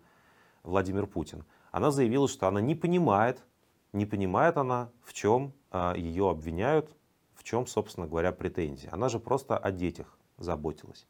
Владимир 0.63 1.07
Путин. 1.07 1.45
Она 1.71 1.91
заявила, 1.91 2.29
что 2.29 2.49
она 2.49 2.61
не 2.61 2.75
понимает, 2.75 3.45
не 3.93 4.07
понимает 4.07 4.57
она, 4.57 4.91
в 5.05 5.13
чем 5.13 5.53
а, 5.71 5.95
ее 5.95 6.31
обвиняют, 6.31 6.91
в 7.35 7.45
чем, 7.45 7.67
собственно 7.67 8.07
говоря, 8.07 8.33
претензии. 8.33 8.89
Она 8.91 9.09
же 9.09 9.21
просто 9.21 9.57
о 9.57 9.71
детях 9.71 10.19
заботилась. 10.39 11.07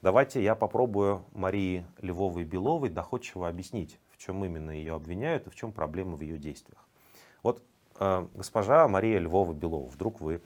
Давайте 0.00 0.42
я 0.42 0.54
попробую 0.54 1.24
Марии 1.32 1.84
Львовой-Беловой 2.00 2.88
доходчиво 2.88 3.48
объяснить, 3.48 3.98
в 4.10 4.18
чем 4.18 4.44
именно 4.44 4.70
ее 4.70 4.94
обвиняют 4.94 5.46
и 5.48 5.50
в 5.50 5.56
чем 5.56 5.72
проблема 5.72 6.16
в 6.16 6.20
ее 6.20 6.38
действиях. 6.38 6.88
Вот 7.42 7.62
э, 7.98 8.28
госпожа 8.34 8.86
Мария 8.86 9.18
Львова-Белова, 9.18 9.88
вдруг 9.88 10.20
вы 10.20 10.40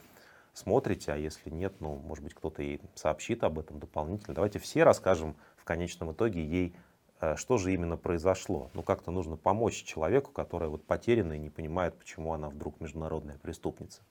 смотрите, 0.53 1.13
а 1.13 1.17
если 1.17 1.51
нет, 1.51 1.75
ну, 1.81 1.97
может 1.97 2.25
быть, 2.25 2.35
кто-то 2.35 2.63
ей 2.63 2.81
сообщит 2.95 3.45
об 3.45 3.59
этом 3.59 3.79
дополнительно. 3.79 4.35
Давайте 4.35 4.59
все 4.59 4.85
расскажем 4.85 5.37
в 5.57 5.65
конечном 5.65 6.13
итоге 6.13 6.45
ей, 6.45 6.75
э, 7.21 7.37
что 7.37 7.59
же 7.59 7.73
именно 7.73 7.97
произошло. 7.97 8.71
Ну, 8.75 8.83
как-то 8.83 9.11
нужно 9.11 9.37
помочь 9.37 9.83
человеку, 9.83 10.31
который 10.33 10.69
вот 10.69 10.85
потерянный 10.85 11.37
и 11.37 11.41
не 11.41 11.51
понимает, 11.51 11.99
почему 11.99 12.33
она 12.33 12.49
вдруг 12.49 12.81
международная 12.81 13.39
преступница. 13.39 14.03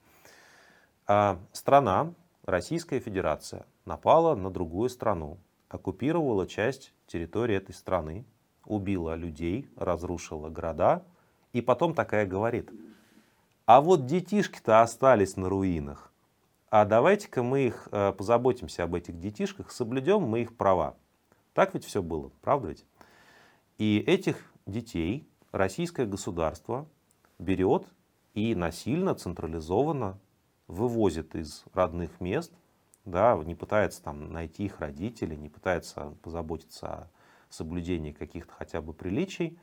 А 1.06 1.38
страна, 1.52 2.14
Российская 2.44 3.00
Федерация, 3.00 3.66
напала 3.84 4.34
на 4.34 4.50
другую 4.50 4.88
страну, 4.88 5.38
оккупировала 5.68 6.46
часть 6.46 6.92
территории 7.06 7.56
этой 7.56 7.74
страны, 7.74 8.24
убила 8.66 9.14
людей, 9.14 9.68
разрушила 9.76 10.48
города, 10.48 11.02
и 11.52 11.60
потом 11.60 11.94
такая 11.94 12.26
говорит, 12.26 12.70
а 13.66 13.80
вот 13.80 14.06
детишки-то 14.06 14.82
остались 14.82 15.36
на 15.36 15.48
руинах, 15.48 16.11
а 16.72 16.86
давайте-ка 16.86 17.42
мы 17.42 17.66
их 17.66 17.86
э, 17.92 18.12
позаботимся 18.12 18.84
об 18.84 18.94
этих 18.94 19.20
детишках, 19.20 19.70
соблюдем 19.70 20.22
мы 20.22 20.40
их 20.40 20.56
права. 20.56 20.96
Так 21.52 21.74
ведь 21.74 21.84
все 21.84 22.02
было, 22.02 22.30
правда 22.40 22.68
ведь? 22.68 22.86
И 23.76 23.98
этих 23.98 24.50
детей 24.64 25.28
российское 25.52 26.06
государство 26.06 26.88
берет 27.38 27.86
и 28.32 28.54
насильно, 28.54 29.14
централизованно 29.14 30.18
вывозит 30.66 31.34
из 31.34 31.62
родных 31.74 32.22
мест 32.22 32.54
да, 33.04 33.36
не 33.44 33.54
пытается 33.54 34.02
там 34.02 34.32
найти 34.32 34.64
их 34.64 34.80
родителей, 34.80 35.36
не 35.36 35.50
пытается 35.50 36.14
позаботиться 36.22 36.86
о 36.86 37.08
соблюдении 37.50 38.12
каких-то 38.12 38.52
хотя 38.54 38.80
бы 38.80 38.94
приличий, 38.94 39.58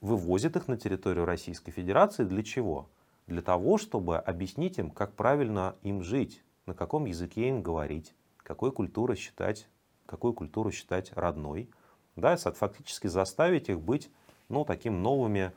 вывозит 0.00 0.56
их 0.56 0.66
на 0.66 0.76
территорию 0.76 1.26
Российской 1.26 1.70
Федерации 1.70 2.24
для 2.24 2.42
чего? 2.42 2.88
Для 3.26 3.42
того, 3.42 3.78
чтобы 3.78 4.18
объяснить 4.18 4.78
им, 4.78 4.90
как 4.90 5.14
правильно 5.14 5.76
им 5.82 6.02
жить, 6.02 6.42
на 6.66 6.74
каком 6.74 7.06
языке 7.06 7.48
им 7.48 7.62
говорить, 7.62 8.14
какой 8.38 8.70
культуру 8.70 9.16
считать, 9.16 9.68
какую 10.06 10.34
культуру 10.34 10.70
считать 10.70 11.12
родной, 11.14 11.70
да, 12.16 12.36
фактически 12.36 13.06
заставить 13.06 13.68
их 13.68 13.80
быть 13.80 14.10
ну, 14.48 14.64
таким 14.64 15.02
новыми 15.02 15.52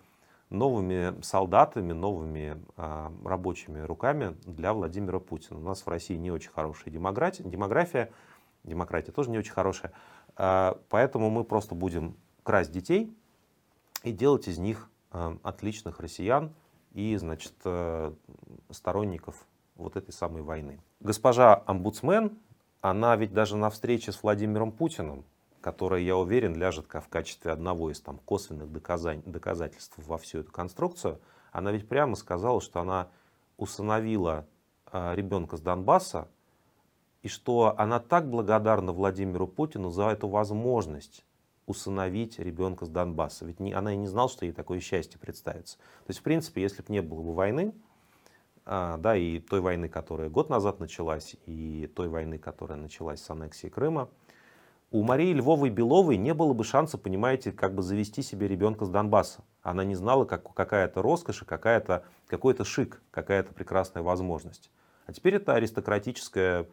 новыми 0.49 1.21
солдатами, 1.21 1.91
новыми 1.91 2.63
э, 2.77 3.09
рабочими 3.25 3.79
руками 3.79 4.37
для 4.45 4.73
Владимира 4.73 5.19
Путина. 5.19 5.59
У 5.59 5.63
нас 5.63 5.85
в 5.85 5.87
России 5.89 6.15
не 6.15 6.31
очень 6.31 6.51
хорошая 6.51 6.91
демография, 6.93 7.43
демография, 7.43 8.11
демократия 8.63 9.11
тоже 9.11 9.29
не 9.29 9.37
очень 9.37 9.51
хорошая, 9.51 9.91
э, 10.37 10.73
поэтому 10.89 11.29
мы 11.29 11.43
просто 11.43 11.75
будем 11.75 12.15
красть 12.43 12.71
детей 12.71 13.13
и 14.03 14.13
делать 14.13 14.47
из 14.47 14.57
них 14.57 14.89
э, 15.11 15.37
отличных 15.43 15.99
россиян 15.99 16.53
и, 16.97 17.15
значит, 17.15 17.53
э, 17.63 18.11
сторонников 18.71 19.35
вот 19.75 19.95
этой 19.95 20.11
самой 20.11 20.41
войны. 20.41 20.81
Госпожа 20.99 21.63
омбудсмен, 21.65 22.37
она 22.81 23.15
ведь 23.15 23.33
даже 23.33 23.55
на 23.55 23.69
встрече 23.69 24.11
с 24.11 24.23
Владимиром 24.23 24.71
Путиным 24.71 25.23
которая, 25.67 25.99
я 25.99 26.15
уверен, 26.15 26.55
ляжет 26.55 26.85
в 26.87 27.09
качестве 27.09 27.51
одного 27.51 27.91
из 27.91 27.99
там, 27.99 28.19
косвенных 28.23 28.71
доказательств 28.71 29.97
во 29.97 30.17
всю 30.17 30.39
эту 30.39 30.49
конструкцию, 30.49 31.19
она 31.51 31.73
ведь 31.73 31.89
прямо 31.89 32.15
сказала, 32.15 32.61
что 32.61 32.79
она 32.79 33.09
усыновила 33.57 34.45
э, 34.93 35.15
ребенка 35.15 35.57
с 35.57 35.59
Донбасса, 35.59 36.29
и 37.21 37.27
что 37.27 37.75
она 37.77 37.99
так 37.99 38.29
благодарна 38.29 38.93
Владимиру 38.93 39.45
Путину 39.45 39.89
за 39.89 40.03
эту 40.03 40.29
возможность 40.29 41.25
усыновить 41.67 42.39
ребенка 42.39 42.85
с 42.85 42.89
Донбасса. 42.89 43.45
Ведь 43.45 43.59
не, 43.59 43.73
она 43.73 43.93
и 43.93 43.97
не 43.97 44.07
знала, 44.07 44.29
что 44.29 44.45
ей 44.45 44.53
такое 44.53 44.79
счастье 44.79 45.19
представится. 45.19 45.77
То 45.77 46.09
есть, 46.09 46.21
в 46.21 46.23
принципе, 46.23 46.61
если 46.61 46.81
бы 46.81 46.91
не 46.91 47.01
было 47.01 47.21
бы 47.21 47.33
войны, 47.33 47.75
а, 48.65 48.97
да, 48.97 49.15
и 49.15 49.39
той 49.39 49.59
войны, 49.59 49.89
которая 49.89 50.29
год 50.29 50.49
назад 50.49 50.79
началась, 50.79 51.35
и 51.45 51.91
той 51.95 52.07
войны, 52.07 52.39
которая 52.39 52.77
началась 52.77 53.21
с 53.21 53.29
аннексией 53.29 53.69
Крыма, 53.69 54.09
у 54.89 55.03
Марии 55.03 55.33
Львовой 55.33 55.69
Беловой 55.69 56.15
не 56.15 56.33
было 56.33 56.53
бы 56.53 56.63
шанса, 56.63 56.97
понимаете, 56.97 57.51
как 57.51 57.75
бы 57.75 57.81
завести 57.83 58.21
себе 58.21 58.47
ребенка 58.47 58.85
с 58.85 58.89
Донбасса. 58.89 59.43
Она 59.61 59.83
не 59.83 59.95
знала, 59.95 60.23
как, 60.23 60.53
какая-то 60.53 61.01
роскошь, 61.01 61.43
какая-то, 61.45 62.05
какой-то 62.27 62.63
шик, 62.63 63.01
какая-то 63.11 63.53
прекрасная 63.53 64.01
возможность. 64.01 64.71
А 65.05 65.11
теперь 65.11 65.35
это 65.35 65.55
аристократическая 65.55 66.67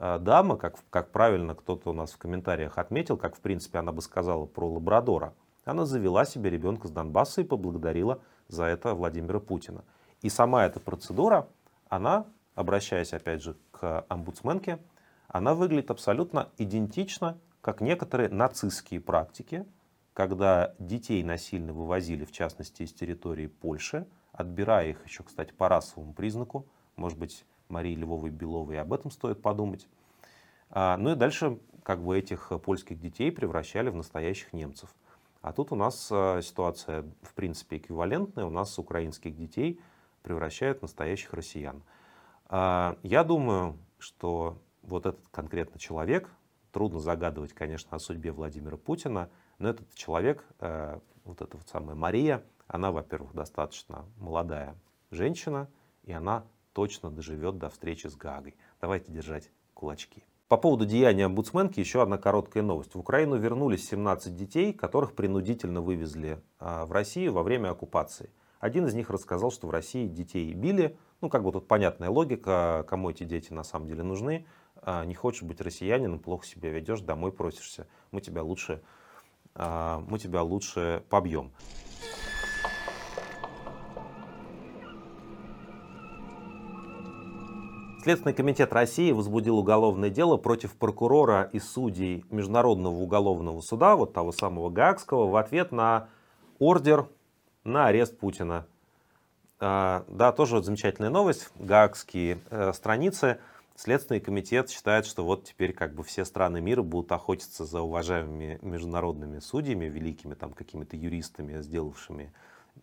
дама, 0.00 0.56
как, 0.56 0.76
как 0.88 1.12
правильно 1.12 1.54
кто-то 1.54 1.90
у 1.90 1.92
нас 1.92 2.12
в 2.12 2.18
комментариях 2.18 2.78
отметил, 2.78 3.18
как 3.18 3.36
в 3.36 3.40
принципе 3.40 3.78
она 3.78 3.92
бы 3.92 4.00
сказала 4.00 4.46
про 4.46 4.66
лабрадора. 4.66 5.34
она 5.64 5.84
завела 5.84 6.24
себе 6.24 6.48
ребенка 6.48 6.88
с 6.88 6.90
Донбасса 6.90 7.42
и 7.42 7.44
поблагодарила 7.44 8.22
за 8.48 8.64
это 8.64 8.94
Владимира 8.94 9.40
Путина. 9.40 9.84
И 10.22 10.30
сама 10.30 10.64
эта 10.64 10.80
процедура, 10.80 11.48
она, 11.88 12.26
обращаясь 12.54 13.12
опять 13.12 13.42
же 13.42 13.56
к 13.72 14.04
омбудсменке, 14.08 14.78
она 15.28 15.54
выглядит 15.54 15.90
абсолютно 15.90 16.48
идентично, 16.58 17.38
как 17.60 17.80
некоторые 17.80 18.30
нацистские 18.30 19.00
практики, 19.00 19.66
когда 20.14 20.74
детей 20.78 21.22
насильно 21.22 21.72
вывозили, 21.72 22.24
в 22.24 22.32
частности, 22.32 22.82
из 22.82 22.92
территории 22.92 23.46
Польши, 23.46 24.06
отбирая 24.32 24.88
их 24.88 25.06
еще, 25.06 25.22
кстати, 25.22 25.52
по 25.52 25.68
расовому 25.68 26.14
признаку, 26.14 26.66
может 26.96 27.18
быть, 27.18 27.44
Марии 27.70 27.94
Львовой 27.94 28.30
Беловой 28.30 28.80
об 28.80 28.92
этом 28.92 29.10
стоит 29.10 29.40
подумать. 29.40 29.88
А, 30.70 30.96
ну 30.96 31.12
и 31.12 31.14
дальше 31.14 31.58
как 31.82 32.02
бы 32.02 32.18
этих 32.18 32.52
польских 32.62 33.00
детей 33.00 33.32
превращали 33.32 33.88
в 33.88 33.96
настоящих 33.96 34.52
немцев. 34.52 34.94
А 35.42 35.52
тут 35.52 35.72
у 35.72 35.76
нас 35.76 36.08
а, 36.12 36.40
ситуация, 36.42 37.04
в 37.22 37.34
принципе, 37.34 37.78
эквивалентная. 37.78 38.44
У 38.44 38.50
нас 38.50 38.78
украинских 38.78 39.36
детей 39.36 39.80
превращают 40.22 40.78
в 40.78 40.82
настоящих 40.82 41.32
россиян. 41.32 41.82
А, 42.46 42.96
я 43.02 43.24
думаю, 43.24 43.78
что 43.98 44.58
вот 44.82 45.06
этот 45.06 45.26
конкретно 45.30 45.78
человек, 45.78 46.28
трудно 46.72 47.00
загадывать, 47.00 47.52
конечно, 47.52 47.96
о 47.96 47.98
судьбе 47.98 48.32
Владимира 48.32 48.76
Путина, 48.76 49.30
но 49.58 49.68
этот 49.68 49.92
человек, 49.94 50.44
э, 50.60 50.98
вот 51.24 51.42
эта 51.42 51.56
вот 51.56 51.68
самая 51.68 51.94
Мария, 51.94 52.42
она, 52.66 52.92
во-первых, 52.92 53.34
достаточно 53.34 54.04
молодая 54.18 54.74
женщина, 55.10 55.68
и 56.04 56.12
она 56.12 56.44
точно 56.72 57.10
доживет 57.10 57.58
до 57.58 57.68
встречи 57.68 58.06
с 58.06 58.16
Гагой. 58.16 58.56
Давайте 58.80 59.12
держать 59.12 59.50
кулачки. 59.74 60.24
По 60.48 60.56
поводу 60.56 60.84
деяния 60.84 61.26
омбудсменки 61.26 61.78
еще 61.78 62.02
одна 62.02 62.18
короткая 62.18 62.64
новость. 62.64 62.94
В 62.94 62.98
Украину 62.98 63.36
вернулись 63.36 63.88
17 63.88 64.34
детей, 64.34 64.72
которых 64.72 65.14
принудительно 65.14 65.80
вывезли 65.80 66.42
а, 66.58 66.86
в 66.86 66.92
Россию 66.92 67.34
во 67.34 67.44
время 67.44 67.70
оккупации. 67.70 68.30
Один 68.58 68.86
из 68.86 68.94
них 68.94 69.10
рассказал, 69.10 69.52
что 69.52 69.68
в 69.68 69.70
России 69.70 70.08
детей 70.08 70.52
били. 70.52 70.98
Ну, 71.20 71.28
как 71.28 71.44
бы 71.44 71.52
тут 71.52 71.68
понятная 71.68 72.10
логика, 72.10 72.84
кому 72.88 73.10
эти 73.10 73.22
дети 73.22 73.52
на 73.52 73.62
самом 73.62 73.86
деле 73.86 74.02
нужны. 74.02 74.44
А, 74.82 75.04
не 75.04 75.14
хочешь 75.14 75.42
быть 75.42 75.60
россиянином, 75.60 76.18
плохо 76.18 76.44
себя 76.44 76.70
ведешь, 76.70 77.00
домой 77.00 77.32
просишься. 77.32 77.86
Мы 78.10 78.20
тебя 78.20 78.42
лучше, 78.42 78.82
а, 79.54 80.04
мы 80.08 80.18
тебя 80.18 80.42
лучше 80.42 81.04
побьем. 81.08 81.52
Следственный 88.02 88.32
комитет 88.32 88.72
России 88.72 89.12
возбудил 89.12 89.58
уголовное 89.58 90.08
дело 90.08 90.38
против 90.38 90.72
прокурора 90.72 91.50
и 91.52 91.58
судей 91.58 92.24
Международного 92.30 92.94
уголовного 92.94 93.60
суда, 93.60 93.94
вот 93.94 94.14
того 94.14 94.32
самого 94.32 94.70
Гаагского, 94.70 95.26
в 95.26 95.36
ответ 95.36 95.70
на 95.70 96.08
ордер 96.58 97.08
на 97.62 97.88
арест 97.88 98.18
Путина. 98.18 98.66
А, 99.58 100.06
да, 100.08 100.32
тоже 100.32 100.56
вот 100.56 100.64
замечательная 100.64 101.10
новость. 101.10 101.50
Гаагские 101.56 102.38
э, 102.48 102.72
страницы. 102.72 103.38
Следственный 103.76 104.20
комитет 104.20 104.70
считает, 104.70 105.04
что 105.04 105.22
вот 105.22 105.44
теперь 105.44 105.74
как 105.74 105.94
бы 105.94 106.02
все 106.02 106.24
страны 106.24 106.62
мира 106.62 106.80
будут 106.80 107.12
охотиться 107.12 107.66
за 107.66 107.82
уважаемыми 107.82 108.58
международными 108.62 109.40
судьями, 109.40 109.84
великими 109.84 110.32
там 110.32 110.54
какими-то 110.54 110.96
юристами, 110.96 111.60
сделавшими 111.60 112.32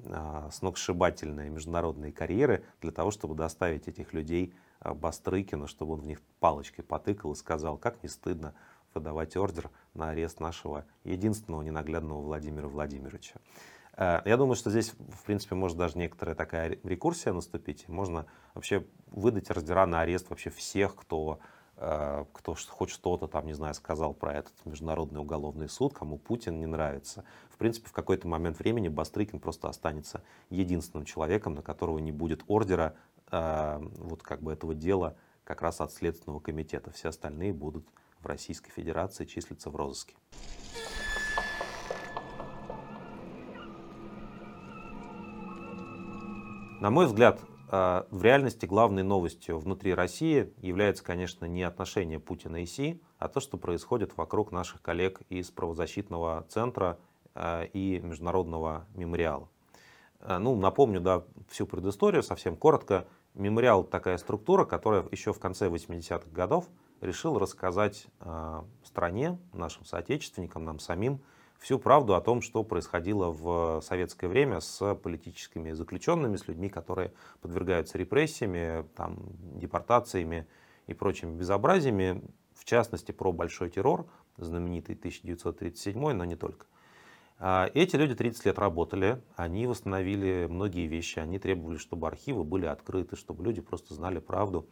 а, 0.06 0.50
сногсшибательные 0.52 1.50
международные 1.50 2.12
карьеры, 2.12 2.64
для 2.82 2.92
того, 2.92 3.10
чтобы 3.10 3.34
доставить 3.34 3.88
этих 3.88 4.14
людей 4.14 4.54
Бастрыкина, 4.82 5.68
чтобы 5.68 5.94
он 5.94 6.02
в 6.02 6.06
них 6.06 6.22
палочкой 6.40 6.84
потыкал 6.84 7.32
и 7.34 7.36
сказал, 7.36 7.78
как 7.78 8.04
не 8.04 8.10
стыдно 8.10 8.54
выдавать 8.94 9.36
ордер 9.38 9.70
на 9.94 10.10
арест 10.10 10.40
нашего 10.40 10.86
единственного 11.04 11.62
ненаглядного 11.62 12.22
Владимира 12.22 12.68
Владимировича. 12.68 13.36
Э, 13.98 14.22
я 14.26 14.38
думаю, 14.38 14.56
что 14.56 14.70
здесь, 14.70 14.94
в 14.94 15.24
принципе, 15.26 15.56
может 15.56 15.78
даже 15.78 15.98
некоторая 15.98 16.36
такая 16.36 16.78
рекурсия 16.84 17.34
наступить. 17.34 17.88
Можно 17.90 18.26
вообще 18.54 18.86
выдать 19.08 19.50
ордера 19.50 19.86
на 19.86 20.02
арест 20.02 20.30
вообще 20.30 20.50
всех, 20.50 20.96
кто, 20.96 21.40
э, 21.78 22.26
кто 22.32 22.56
хоть 22.70 22.90
что-то 22.90 23.28
там, 23.28 23.46
не 23.46 23.54
знаю, 23.54 23.74
сказал 23.74 24.14
про 24.14 24.34
этот 24.34 24.54
Международный 24.66 25.20
уголовный 25.20 25.70
суд, 25.70 25.94
кому 25.94 26.18
Путин 26.18 26.60
не 26.60 26.68
нравится. 26.68 27.24
В 27.50 27.58
принципе, 27.58 27.90
в 27.90 27.94
какой-то 27.94 28.28
момент 28.28 28.60
времени 28.60 28.88
Бастрыкин 28.88 29.40
просто 29.40 29.68
останется 29.68 30.24
единственным 30.50 31.06
человеком, 31.06 31.56
на 31.56 31.64
которого 31.64 31.98
не 31.98 32.12
будет 32.12 32.44
ордера 32.48 32.96
а, 32.96 33.17
вот 33.32 34.24
как 34.24 34.42
бы 34.42 34.54
этого 34.54 34.74
дела 34.74 35.16
как 35.44 35.62
раз 35.62 35.82
от 35.82 35.92
Следственного 35.92 36.40
комитета. 36.40 36.92
Все 36.92 37.10
остальные 37.10 37.54
будут 37.54 37.88
в 38.20 38.26
Российской 38.26 38.72
Федерации 38.72 39.26
числиться 39.26 39.70
в 39.70 39.76
розыске. 39.76 40.16
На 46.80 46.92
мой 46.92 47.08
взгляд, 47.08 47.42
а, 47.70 48.06
в 48.12 48.22
реальности 48.24 48.66
главной 48.66 49.04
новостью 49.04 49.58
внутри 49.58 49.94
России 49.94 50.54
является, 50.62 51.04
конечно, 51.04 51.46
не 51.46 51.64
отношение 51.64 52.20
Путина 52.20 52.62
и 52.62 52.66
Си, 52.66 53.02
а 53.18 53.28
то, 53.28 53.40
что 53.40 53.58
происходит 53.58 54.16
вокруг 54.16 54.52
наших 54.52 54.82
коллег 54.82 55.22
из 55.30 55.50
правозащитного 55.50 56.46
центра 56.50 57.00
а, 57.34 57.64
и 57.64 58.00
международного 58.00 58.86
мемориала. 58.94 59.50
Ну, 60.20 60.56
напомню, 60.56 61.00
да, 61.00 61.24
всю 61.48 61.68
предысторию 61.68 62.24
совсем 62.24 62.58
коротко. 62.58 63.08
Мемориал 63.38 63.84
такая 63.84 64.18
структура, 64.18 64.66
которая 64.66 65.06
еще 65.12 65.32
в 65.32 65.40
конце 65.40 65.68
80-х 65.68 66.32
годов 66.32 66.66
решила 67.02 67.40
рассказать 67.40 68.08
э, 68.22 68.62
стране, 68.84 69.38
нашим 69.54 69.86
соотечественникам, 69.86 70.66
нам 70.66 70.80
самим, 70.80 71.22
всю 71.60 71.78
правду 71.78 72.16
о 72.16 72.22
том, 72.22 72.42
что 72.42 72.64
происходило 72.64 73.30
в 73.30 73.82
советское 73.82 74.28
время 74.28 74.60
с 74.60 74.96
политическими 74.96 75.72
заключенными, 75.74 76.36
с 76.36 76.48
людьми, 76.48 76.68
которые 76.68 77.14
подвергаются 77.42 78.00
репрессиями, 78.00 78.88
там, 78.96 79.18
депортациями 79.40 80.48
и 80.88 80.96
прочими 80.96 81.38
безобразиями, 81.38 82.24
в 82.56 82.66
частности, 82.66 83.12
про 83.12 83.32
большой 83.32 83.70
террор, 83.70 84.08
знаменитый 84.38 84.96
1937, 84.96 86.12
но 86.12 86.26
не 86.26 86.36
только. 86.36 86.66
А, 87.40 87.70
эти 87.74 87.96
люди 87.96 88.16
30 88.16 88.46
лет 88.46 88.58
работали, 88.58 89.22
они 89.36 89.68
восстановили 89.68 90.48
многие 90.50 90.88
вещи, 90.88 91.20
они 91.20 91.38
требовали, 91.38 91.78
чтобы 91.78 92.08
архивы 92.08 92.44
были 92.44 92.66
открыты, 92.66 93.16
чтобы 93.16 93.44
люди 93.44 93.62
просто 93.62 93.94
знали 93.94 94.20
правду, 94.20 94.68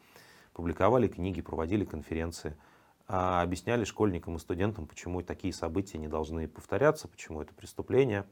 публиковали 0.53 1.07
книги, 1.07 1.41
проводили 1.41 1.85
конференции, 1.85 2.57
а, 3.07 3.43
объясняли 3.43 3.83
школьникам 3.83 4.37
и 4.37 4.39
студентам, 4.39 4.87
почему 4.87 5.21
такие 5.21 5.53
события 5.53 5.99
не 5.99 6.07
должны 6.07 6.47
повторяться, 6.47 7.07
почему 7.07 7.41
это 7.41 7.53
преступление. 7.53 8.25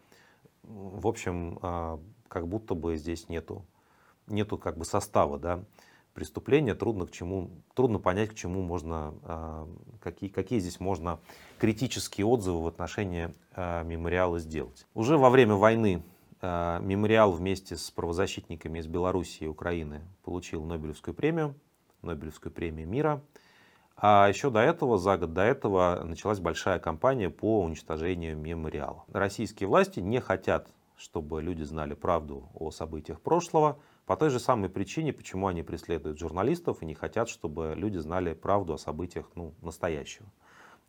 В 0.63 1.05
общем, 1.07 1.59
а, 1.61 1.99
как 2.27 2.47
будто 2.47 2.73
бы 2.73 2.97
здесь 2.97 3.29
нету, 3.29 3.63
нету 4.25 4.57
как 4.57 4.77
бы 4.77 4.85
состава, 4.85 5.37
да, 5.37 5.63
преступления, 6.13 6.75
трудно, 6.75 7.05
к 7.05 7.11
чему, 7.11 7.49
трудно 7.73 7.99
понять, 7.99 8.29
к 8.29 8.35
чему 8.35 8.61
можно, 8.61 9.13
а, 9.23 9.67
какие, 10.01 10.29
какие 10.29 10.59
здесь 10.59 10.79
можно 10.79 11.19
критические 11.59 12.25
отзывы 12.25 12.63
в 12.63 12.67
отношении 12.67 13.33
а, 13.51 13.83
мемориала 13.83 14.39
сделать. 14.39 14.85
Уже 14.93 15.17
во 15.17 15.29
время 15.29 15.55
войны 15.55 16.03
а, 16.41 16.79
мемориал 16.79 17.31
вместе 17.31 17.75
с 17.75 17.89
правозащитниками 17.91 18.79
из 18.79 18.87
Белоруссии 18.87 19.45
и 19.45 19.47
Украины 19.47 20.01
получил 20.23 20.63
Нобелевскую 20.63 21.13
премию, 21.13 21.55
Нобелевскую 22.01 22.51
премию 22.51 22.87
мира. 22.87 23.21
А 23.95 24.27
еще 24.27 24.49
до 24.49 24.59
этого, 24.59 24.97
за 24.97 25.17
год 25.17 25.33
до 25.33 25.43
этого, 25.43 26.01
началась 26.03 26.39
большая 26.39 26.79
кампания 26.79 27.29
по 27.29 27.61
уничтожению 27.61 28.37
мемориала. 28.37 29.05
Российские 29.13 29.69
власти 29.69 29.99
не 29.99 30.19
хотят, 30.19 30.67
чтобы 30.97 31.41
люди 31.41 31.63
знали 31.63 31.93
правду 31.93 32.49
о 32.53 32.71
событиях 32.71 33.21
прошлого, 33.21 33.77
по 34.05 34.17
той 34.17 34.29
же 34.29 34.39
самой 34.39 34.69
причине, 34.69 35.13
почему 35.13 35.47
они 35.47 35.63
преследуют 35.63 36.19
журналистов 36.19 36.81
и 36.81 36.85
не 36.85 36.93
хотят, 36.93 37.29
чтобы 37.29 37.73
люди 37.75 37.97
знали 37.97 38.33
правду 38.33 38.73
о 38.73 38.77
событиях 38.77 39.31
ну, 39.35 39.53
настоящего. 39.61 40.27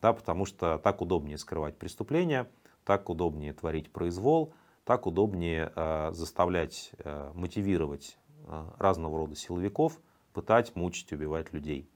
Да, 0.02 0.12
потому 0.12 0.44
что 0.44 0.78
так 0.78 1.00
удобнее 1.00 1.38
скрывать 1.38 1.78
преступления, 1.78 2.48
так 2.84 3.08
удобнее 3.08 3.52
творить 3.52 3.90
произвол, 3.92 4.52
так 4.84 5.06
удобнее 5.06 5.72
э, 5.74 6.10
заставлять, 6.12 6.90
э, 6.98 7.32
мотивировать 7.34 8.18
э, 8.46 8.64
разного 8.78 9.16
рода 9.16 9.34
силовиков, 9.34 9.98
пытать, 10.34 10.76
мучить, 10.76 11.12
убивать 11.12 11.52
людей, 11.52 11.88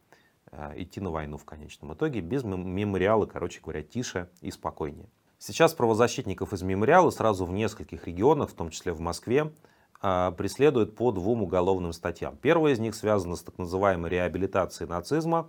э, 0.52 0.72
идти 0.76 1.00
на 1.00 1.10
войну 1.10 1.36
в 1.36 1.44
конечном 1.44 1.92
итоге, 1.92 2.20
без 2.20 2.44
мемориала, 2.44 3.26
короче 3.26 3.60
говоря, 3.60 3.82
тише 3.82 4.30
и 4.40 4.50
спокойнее. 4.50 5.10
Сейчас 5.38 5.74
правозащитников 5.74 6.52
из 6.52 6.62
мемориала 6.62 7.10
сразу 7.10 7.44
в 7.44 7.52
нескольких 7.52 8.06
регионах, 8.06 8.50
в 8.50 8.54
том 8.54 8.70
числе 8.70 8.92
в 8.92 9.00
Москве, 9.00 9.52
а, 10.00 10.30
преследуют 10.30 10.94
по 10.94 11.10
двум 11.10 11.42
уголовным 11.42 11.92
статьям. 11.92 12.36
Первая 12.40 12.74
из 12.74 12.78
них 12.78 12.94
связана 12.94 13.34
с 13.34 13.42
так 13.42 13.58
называемой 13.58 14.10
реабилитацией 14.10 14.88
нацизма, 14.88 15.48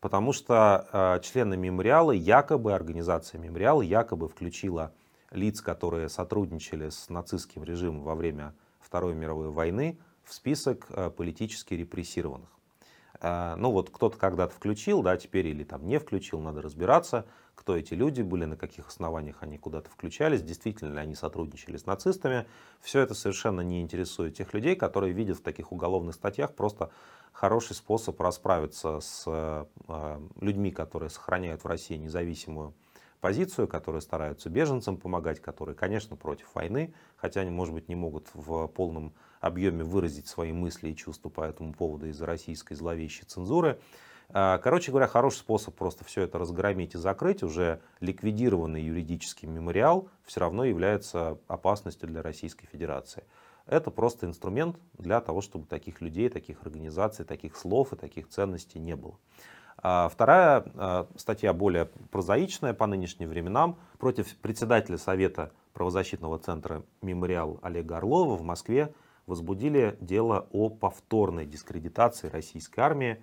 потому 0.00 0.32
что 0.32 0.88
а, 0.90 1.18
члены 1.20 1.58
мемориала, 1.58 2.12
якобы, 2.12 2.72
организация 2.72 3.38
мемориала 3.38 3.82
якобы 3.82 4.28
включила 4.28 4.92
лиц, 5.30 5.60
которые 5.60 6.08
сотрудничали 6.08 6.88
с 6.88 7.10
нацистским 7.10 7.62
режимом 7.62 8.02
во 8.02 8.14
время 8.14 8.54
Второй 8.80 9.14
мировой 9.14 9.50
войны, 9.50 9.98
в 10.24 10.32
список 10.32 10.86
а, 10.90 11.10
политически 11.10 11.74
репрессированных. 11.74 12.48
Ну 13.22 13.70
вот 13.70 13.90
кто-то 13.90 14.16
когда-то 14.16 14.54
включил, 14.54 15.02
да, 15.02 15.14
теперь 15.18 15.48
или 15.48 15.62
там 15.62 15.86
не 15.86 15.98
включил, 15.98 16.40
надо 16.40 16.62
разбираться, 16.62 17.26
кто 17.60 17.76
эти 17.76 17.92
люди 17.92 18.22
были, 18.22 18.46
на 18.46 18.56
каких 18.56 18.88
основаниях 18.88 19.42
они 19.42 19.58
куда-то 19.58 19.90
включались, 19.90 20.42
действительно 20.42 20.94
ли 20.94 20.98
они 20.98 21.14
сотрудничали 21.14 21.76
с 21.76 21.84
нацистами. 21.84 22.46
Все 22.80 23.00
это 23.00 23.12
совершенно 23.12 23.60
не 23.60 23.82
интересует 23.82 24.34
тех 24.34 24.54
людей, 24.54 24.74
которые 24.74 25.12
видят 25.12 25.36
в 25.36 25.42
таких 25.42 25.70
уголовных 25.70 26.14
статьях 26.14 26.54
просто 26.54 26.90
хороший 27.32 27.76
способ 27.76 28.18
расправиться 28.18 29.00
с 29.00 29.24
э, 29.26 29.66
людьми, 30.40 30.70
которые 30.70 31.10
сохраняют 31.10 31.62
в 31.62 31.66
России 31.66 31.96
независимую 31.96 32.72
позицию, 33.20 33.68
которые 33.68 34.00
стараются 34.00 34.48
беженцам 34.48 34.96
помогать, 34.96 35.40
которые, 35.40 35.76
конечно, 35.76 36.16
против 36.16 36.54
войны, 36.54 36.94
хотя 37.16 37.42
они, 37.42 37.50
может 37.50 37.74
быть, 37.74 37.90
не 37.90 37.94
могут 37.94 38.28
в 38.32 38.68
полном 38.68 39.12
объеме 39.38 39.84
выразить 39.84 40.28
свои 40.28 40.52
мысли 40.52 40.88
и 40.88 40.96
чувства 40.96 41.28
по 41.28 41.42
этому 41.42 41.74
поводу 41.74 42.06
из-за 42.08 42.24
российской 42.24 42.72
зловещей 42.72 43.24
цензуры. 43.26 43.78
А, 44.32 44.58
короче 44.58 44.90
говоря, 44.90 45.06
хороший 45.06 45.38
способ 45.38 45.74
просто 45.74 46.04
все 46.04 46.22
это 46.22 46.38
разгромить 46.38 46.94
и 46.94 46.98
закрыть. 46.98 47.42
Уже 47.42 47.80
ликвидированный 48.00 48.82
юридический 48.82 49.48
мемориал 49.48 50.08
все 50.24 50.40
равно 50.40 50.64
является 50.64 51.38
опасностью 51.48 52.08
для 52.08 52.22
Российской 52.22 52.66
Федерации. 52.66 53.24
Это 53.66 53.90
просто 53.90 54.26
инструмент 54.26 54.76
для 54.98 55.20
того, 55.20 55.40
чтобы 55.40 55.66
таких 55.66 56.00
людей, 56.00 56.28
таких 56.28 56.62
организаций, 56.62 57.24
таких 57.24 57.56
слов 57.56 57.92
и 57.92 57.96
таких 57.96 58.28
ценностей 58.28 58.78
не 58.78 58.96
было. 58.96 59.16
А 59.82 60.08
вторая 60.08 60.64
а, 60.74 61.06
статья 61.16 61.52
более 61.52 61.86
прозаичная 62.10 62.74
по 62.74 62.86
нынешним 62.86 63.28
временам 63.28 63.78
против 63.98 64.36
председателя 64.36 64.98
Совета 64.98 65.52
правозащитного 65.72 66.38
центра 66.38 66.82
«Мемориал» 67.00 67.58
Олега 67.62 67.96
Орлова 67.96 68.36
в 68.36 68.42
Москве 68.42 68.92
возбудили 69.26 69.96
дело 70.00 70.48
о 70.52 70.68
повторной 70.68 71.46
дискредитации 71.46 72.28
российской 72.28 72.80
армии. 72.80 73.22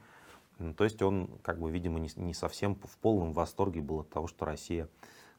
То 0.76 0.84
есть 0.84 1.02
он, 1.02 1.30
как 1.44 1.60
бы, 1.60 1.70
видимо, 1.70 2.00
не, 2.00 2.34
совсем 2.34 2.76
в 2.76 2.98
полном 2.98 3.34
восторге 3.34 3.82
был 3.82 4.02
от 4.02 4.10
того, 4.10 4.28
что 4.28 4.46
Россия 4.46 4.90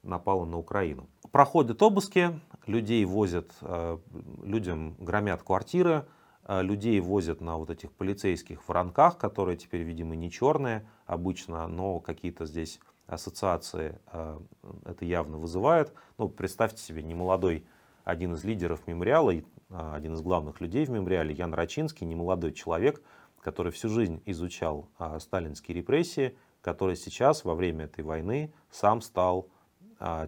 напала 0.03 0.45
на 0.45 0.59
Украину. 0.59 1.09
Проходят 1.33 1.83
обыски, 1.83 2.41
людей 2.67 3.05
возят, 3.05 3.53
а, 3.61 4.01
людям 4.43 4.95
громят 4.99 5.43
квартиры, 5.43 6.07
а, 6.45 6.63
людей 6.63 7.01
возят 7.01 7.41
на 7.41 7.57
вот 7.57 7.71
этих 7.71 7.93
полицейских 7.93 8.67
воронках, 8.69 9.19
которые 9.19 9.57
теперь, 9.57 9.83
видимо, 9.83 10.15
не 10.15 10.31
черные 10.31 10.87
обычно, 11.07 11.67
но 11.67 12.01
какие-то 12.01 12.47
здесь 12.47 12.79
ассоциации 13.07 13.99
а, 14.07 14.41
это 14.85 15.05
явно 15.05 15.39
вызывает. 15.39 15.93
Ну, 16.17 16.29
представьте 16.29 16.83
себе, 16.83 17.03
немолодой 17.03 17.67
один 18.05 18.35
из 18.35 18.45
лидеров 18.45 18.87
мемориала, 18.87 19.35
один 19.69 20.15
из 20.15 20.23
главных 20.23 20.63
людей 20.63 20.87
в 20.87 20.91
мемориале, 20.91 21.35
Ян 21.35 21.53
Рачинский, 21.53 22.07
немолодой 22.07 22.53
человек, 22.53 23.03
который 23.49 23.73
всю 23.73 23.89
жизнь 23.89 24.21
изучал 24.27 24.89
сталинские 25.19 25.75
репрессии, 25.77 26.37
который 26.61 26.97
сейчас 26.97 27.45
во 27.45 27.55
время 27.55 27.87
этой 27.87 28.05
войны 28.05 28.53
сам 28.71 29.01
стал 29.01 29.49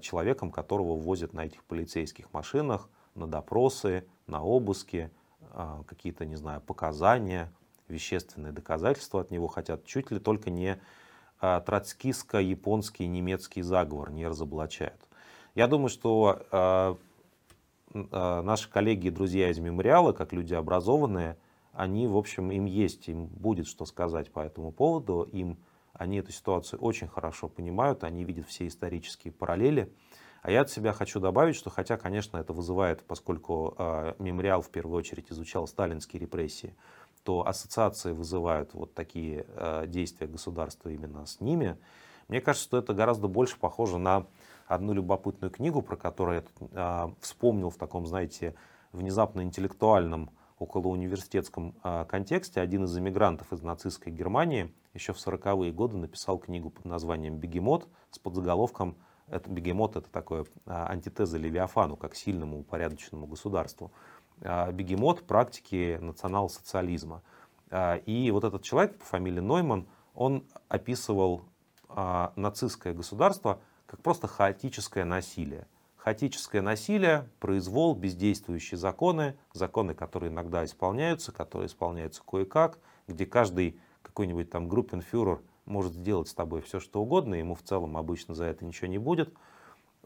человеком, 0.00 0.50
которого 0.50 0.96
возят 0.96 1.35
на 1.35 1.44
этих 1.44 1.62
полицейских 1.64 2.33
машинах 2.33 2.88
на 3.14 3.26
допросы, 3.26 4.06
на 4.26 4.42
обыски, 4.42 5.11
а, 5.52 5.83
какие-то, 5.87 6.24
не 6.24 6.37
знаю, 6.37 6.61
показания, 6.61 7.52
вещественные 7.88 8.52
доказательства 8.52 9.20
от 9.20 9.30
него 9.30 9.48
хотят, 9.48 9.85
чуть 9.85 10.11
ли 10.11 10.18
только 10.18 10.50
не 10.50 10.80
а, 11.40 11.61
троцкистско-японский 11.61 13.06
немецкий 13.06 13.62
заговор 13.62 14.11
не 14.11 14.26
разоблачают. 14.26 15.00
Я 15.54 15.66
думаю, 15.66 15.88
что 15.88 16.46
а, 16.50 16.96
наши 17.92 18.70
коллеги 18.70 19.09
и 19.09 19.11
друзья 19.11 19.50
из 19.50 19.59
мемориала, 19.59 20.12
как 20.12 20.33
люди 20.33 20.54
образованные, 20.54 21.37
они, 21.72 22.06
в 22.06 22.16
общем, 22.16 22.50
им 22.50 22.64
есть, 22.64 23.09
им 23.09 23.26
будет 23.26 23.66
что 23.66 23.85
сказать 23.85 24.30
по 24.33 24.40
этому 24.40 24.72
поводу, 24.72 25.22
им 25.22 25.59
они 25.92 26.18
эту 26.18 26.33
ситуацию 26.33 26.80
очень 26.80 27.09
хорошо 27.09 27.48
понимают, 27.48 28.04
они 28.04 28.24
видят 28.24 28.46
все 28.46 28.66
исторические 28.66 29.33
параллели. 29.33 29.92
А 30.42 30.50
я 30.50 30.62
от 30.62 30.70
себя 30.70 30.94
хочу 30.94 31.20
добавить, 31.20 31.54
что 31.54 31.68
хотя, 31.68 31.98
конечно, 31.98 32.38
это 32.38 32.54
вызывает, 32.54 33.02
поскольку 33.02 33.74
э, 33.76 34.14
мемориал 34.18 34.62
в 34.62 34.70
первую 34.70 34.96
очередь 34.96 35.30
изучал 35.30 35.66
сталинские 35.66 36.20
репрессии, 36.20 36.74
то 37.24 37.46
ассоциации 37.46 38.12
вызывают 38.12 38.72
вот 38.72 38.94
такие 38.94 39.44
э, 39.46 39.85
действия 39.87 40.26
государства 40.26 40.88
именно 40.88 41.26
с 41.26 41.40
ними. 41.40 41.76
Мне 42.28 42.40
кажется, 42.40 42.66
что 42.66 42.78
это 42.78 42.94
гораздо 42.94 43.28
больше 43.28 43.59
похоже 43.59 43.98
на 43.98 44.26
одну 44.66 44.94
любопытную 44.94 45.50
книгу, 45.50 45.83
про 45.83 45.96
которую 45.96 46.44
я 46.72 47.09
э, 47.09 47.12
вспомнил 47.20 47.68
в 47.68 47.76
таком, 47.76 48.06
знаете, 48.06 48.54
внезапно 48.92 49.42
интеллектуальном 49.42 50.30
околоуниверситетском 50.61 51.75
э, 51.83 52.05
контексте. 52.09 52.61
Один 52.61 52.85
из 52.85 52.96
эмигрантов 52.96 53.53
из 53.53 53.62
нацистской 53.62 54.12
Германии 54.12 54.73
еще 54.94 55.12
в 55.12 55.16
40-е 55.16 55.73
годы 55.73 55.96
написал 55.96 56.38
книгу 56.38 56.70
под 56.70 56.85
названием 56.85 57.37
«Бегемот» 57.37 57.88
с 58.11 58.18
подзаголовком 58.18 58.96
это 59.31 59.49
бегемот 59.49 59.96
это 59.96 60.11
такое 60.11 60.44
а, 60.66 60.88
антитеза 60.88 61.38
Левиафану, 61.38 61.96
как 61.96 62.14
сильному 62.14 62.59
упорядоченному 62.61 63.27
государству. 63.27 63.92
А, 64.42 64.70
бегемот 64.73 65.27
практики 65.27 65.99
национал-социализма. 66.01 67.23
А, 67.70 67.96
и 67.96 68.31
вот 68.33 68.44
этот 68.44 68.62
человек 68.62 68.99
по 68.99 69.05
фамилии 69.05 69.40
Нойман, 69.40 69.87
он 70.14 70.44
описывал 70.68 71.42
нацистское 72.37 72.94
государство 72.94 73.61
как 73.87 74.01
просто 74.01 74.29
хаотическое 74.29 75.05
насилие. 75.05 75.66
Хаотическое 76.02 76.62
насилие, 76.62 77.28
произвол, 77.40 77.94
бездействующие 77.94 78.78
законы, 78.78 79.36
законы, 79.52 79.92
которые 79.92 80.32
иногда 80.32 80.64
исполняются, 80.64 81.30
которые 81.30 81.66
исполняются 81.66 82.22
кое-как, 82.26 82.78
где 83.06 83.26
каждый 83.26 83.78
какой-нибудь 84.00 84.48
там 84.48 84.66
группенфюрер 84.66 85.42
может 85.66 85.92
сделать 85.92 86.28
с 86.28 86.34
тобой 86.34 86.62
все, 86.62 86.80
что 86.80 87.02
угодно, 87.02 87.34
ему 87.34 87.54
в 87.54 87.62
целом 87.62 87.98
обычно 87.98 88.34
за 88.34 88.46
это 88.46 88.64
ничего 88.64 88.88
не 88.88 88.96
будет. 88.96 89.34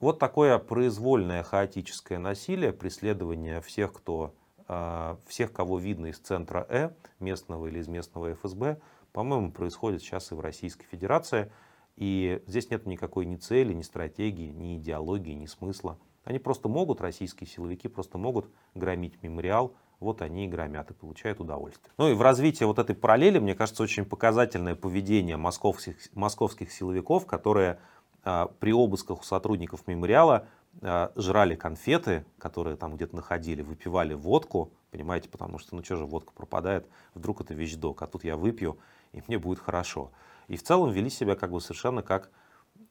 Вот 0.01 0.19
такое 0.19 0.59
произвольное 0.59 1.45
хаотическое 1.45 2.19
насилие, 2.19 2.73
преследование 2.73 3.61
всех, 3.61 3.93
кто, 3.93 4.35
а, 4.67 5.17
всех, 5.29 5.53
кого 5.53 5.79
видно 5.79 6.07
из 6.07 6.19
центра 6.19 6.67
Э, 6.69 6.91
местного 7.21 7.69
или 7.69 7.79
из 7.79 7.87
местного 7.87 8.35
ФСБ, 8.35 8.81
по-моему, 9.13 9.53
происходит 9.53 10.03
сейчас 10.03 10.33
и 10.33 10.35
в 10.35 10.41
Российской 10.41 10.87
Федерации. 10.87 11.53
И 11.97 12.43
здесь 12.47 12.71
нет 12.71 12.87
никакой 12.87 13.25
ни 13.25 13.37
цели, 13.37 13.73
ни 13.73 13.83
стратегии, 13.83 14.51
ни 14.51 14.77
идеологии, 14.77 15.33
ни 15.33 15.47
смысла. 15.47 15.99
Они 16.25 16.39
просто 16.39 16.69
могут, 16.69 17.01
российские 17.01 17.47
силовики 17.47 17.87
просто 17.87 18.19
могут 18.19 18.49
громить 18.75 19.23
мемориал, 19.23 19.75
вот 20.01 20.23
они 20.23 20.47
и 20.47 20.49
громят 20.49 20.91
и 20.91 20.95
получают 20.95 21.41
удовольствие. 21.41 21.93
Ну 21.99 22.11
и 22.11 22.15
в 22.15 22.23
развитии 22.23 22.65
вот 22.65 22.79
этой 22.79 22.97
параллели, 22.97 23.39
мне 23.39 23.55
кажется, 23.55 23.83
очень 23.83 24.05
показательное 24.05 24.75
поведение 24.75 25.37
московских, 25.37 25.97
московских 26.15 26.73
силовиков, 26.73 27.27
которые 27.27 27.79
э, 28.25 28.47
при 28.59 28.73
обысках 28.73 29.21
у 29.21 29.25
сотрудников 29.25 29.87
мемориала 29.87 30.47
э, 30.81 31.09
жрали 31.17 31.55
конфеты, 31.55 32.25
которые 32.39 32.77
там 32.77 32.97
где-то 32.97 33.15
находили, 33.17 33.63
выпивали 33.63 34.15
водку, 34.15 34.73
понимаете, 34.91 35.29
потому 35.29 35.59
что, 35.59 35.77
ну 35.77 35.85
что 35.85 35.97
же, 35.97 36.07
водка 36.07 36.33
пропадает, 36.33 36.89
вдруг 37.15 37.41
это 37.41 37.55
вещдок, 37.55 38.03
а 38.03 38.07
тут 38.07 38.25
я 38.25 38.37
выпью, 38.37 38.79
и 39.13 39.23
мне 39.27 39.39
будет 39.39 39.59
хорошо. 39.59 40.11
И 40.49 40.57
в 40.57 40.63
целом 40.63 40.91
вели 40.91 41.11
себя 41.11 41.37
как 41.37 41.51
бы 41.51 41.61
совершенно 41.61 42.03
как, 42.03 42.31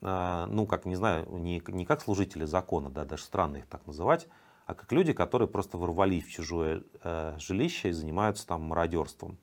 э, 0.02 0.46
ну 0.50 0.66
как, 0.66 0.86
не 0.86 0.96
знаю, 0.96 1.28
не, 1.30 1.62
не 1.68 1.86
как 1.86 2.02
служители 2.02 2.46
закона, 2.46 2.90
да, 2.90 3.06
даже 3.06 3.24
странно 3.24 3.58
их 3.58 3.68
так 3.68 3.86
называть, 3.86 4.28
а 4.66 4.74
как 4.74 4.92
люди, 4.92 5.14
которые 5.14 5.48
просто 5.48 5.78
ворвались 5.78 6.26
в 6.26 6.32
чужое 6.32 6.84
э, 7.04 7.36
жилище 7.40 7.90
и 7.90 7.92
занимаются 7.92 8.48
там 8.48 8.62
мародерством. 8.62 9.38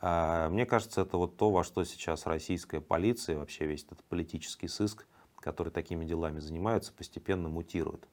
Э, 0.00 0.48
мне 0.50 0.66
кажется, 0.66 1.02
это 1.02 1.16
вот 1.16 1.36
то, 1.36 1.50
во 1.50 1.64
что 1.64 1.84
сейчас 1.84 2.26
российская 2.26 2.80
полиция, 2.80 3.38
вообще 3.38 3.66
весь 3.66 3.84
этот 3.84 4.02
политический 4.04 4.68
сыск, 4.68 5.06
который 5.40 5.70
такими 5.70 6.04
делами 6.04 6.40
занимается, 6.40 6.92
постепенно 6.92 7.48
мутирует. 7.48 8.08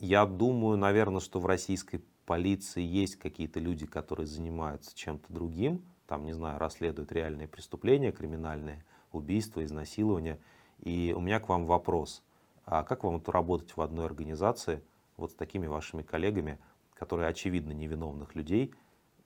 Я 0.00 0.26
думаю, 0.26 0.76
наверное, 0.76 1.20
что 1.20 1.38
в 1.38 1.46
российской 1.46 2.02
полиции 2.26 2.82
есть 2.82 3.16
какие-то 3.16 3.60
люди, 3.60 3.86
которые 3.86 4.26
занимаются 4.26 4.94
чем-то 4.94 5.32
другим, 5.32 5.84
там, 6.12 6.26
не 6.26 6.34
знаю, 6.34 6.58
расследуют 6.58 7.10
реальные 7.10 7.48
преступления, 7.48 8.12
криминальные, 8.12 8.84
убийства, 9.12 9.64
изнасилования. 9.64 10.38
И 10.80 11.14
у 11.16 11.20
меня 11.20 11.40
к 11.40 11.48
вам 11.48 11.64
вопрос. 11.64 12.22
А 12.66 12.82
как 12.82 13.02
вам 13.02 13.16
это 13.16 13.32
работать 13.32 13.74
в 13.78 13.80
одной 13.80 14.04
организации, 14.04 14.82
вот 15.16 15.30
с 15.30 15.34
такими 15.34 15.66
вашими 15.66 16.02
коллегами, 16.02 16.58
которые, 16.92 17.30
очевидно, 17.30 17.72
невиновных 17.72 18.34
людей 18.34 18.74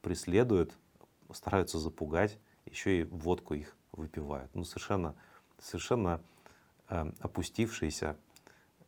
преследуют, 0.01 0.79
стараются 1.33 1.81
запугать, 1.81 2.39
еще 2.67 3.01
и 3.01 3.03
водку 3.03 3.55
их 3.55 3.77
выпивают. 3.91 4.55
Ну, 4.55 4.63
совершенно, 4.63 5.17
совершенно 5.59 6.23
э, 6.89 7.11
опустившиеся 7.19 8.17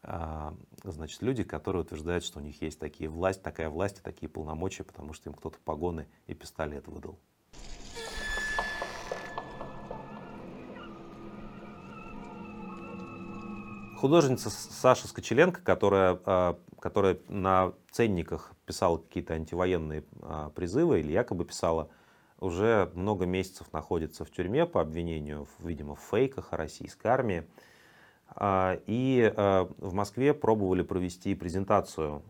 э, 0.04 0.52
значит, 0.84 1.20
люди, 1.20 1.42
которые 1.42 1.82
утверждают, 1.82 2.22
что 2.22 2.38
у 2.38 2.42
них 2.42 2.62
есть 2.62 2.78
такие 2.78 3.10
власть, 3.10 3.42
такая 3.42 3.68
власть 3.68 3.98
и 3.98 4.02
такие 4.02 4.28
полномочия, 4.28 4.84
потому 4.84 5.14
что 5.14 5.30
им 5.30 5.34
кто-то 5.34 5.58
погоны 5.64 6.06
и 6.28 6.34
пистолет 6.34 6.86
выдал. 6.86 7.18
Художница 14.00 14.48
Саша 14.48 15.08
Скочеленко, 15.08 15.60
которая, 15.60 16.20
а, 16.24 16.56
которая 16.78 17.18
на 17.26 17.72
ценниках 17.90 18.52
писала 18.64 18.98
какие-то 18.98 19.34
антивоенные 19.34 20.04
а, 20.22 20.50
призывы 20.50 21.00
или 21.00 21.10
якобы 21.10 21.44
писала, 21.44 21.88
уже 22.38 22.92
много 22.94 23.26
месяцев 23.26 23.72
находится 23.72 24.24
в 24.24 24.30
тюрьме 24.30 24.66
по 24.66 24.80
обвинению, 24.80 25.48
видимо, 25.58 25.96
в 25.96 26.00
фейках 26.00 26.52
о 26.52 26.56
российской 26.56 27.08
армии. 27.08 27.42
А, 28.28 28.78
и 28.86 29.32
в 29.36 29.92
Москве 29.92 30.32
пробовали 30.32 30.82
провести 30.82 31.34
презентацию 31.34 32.22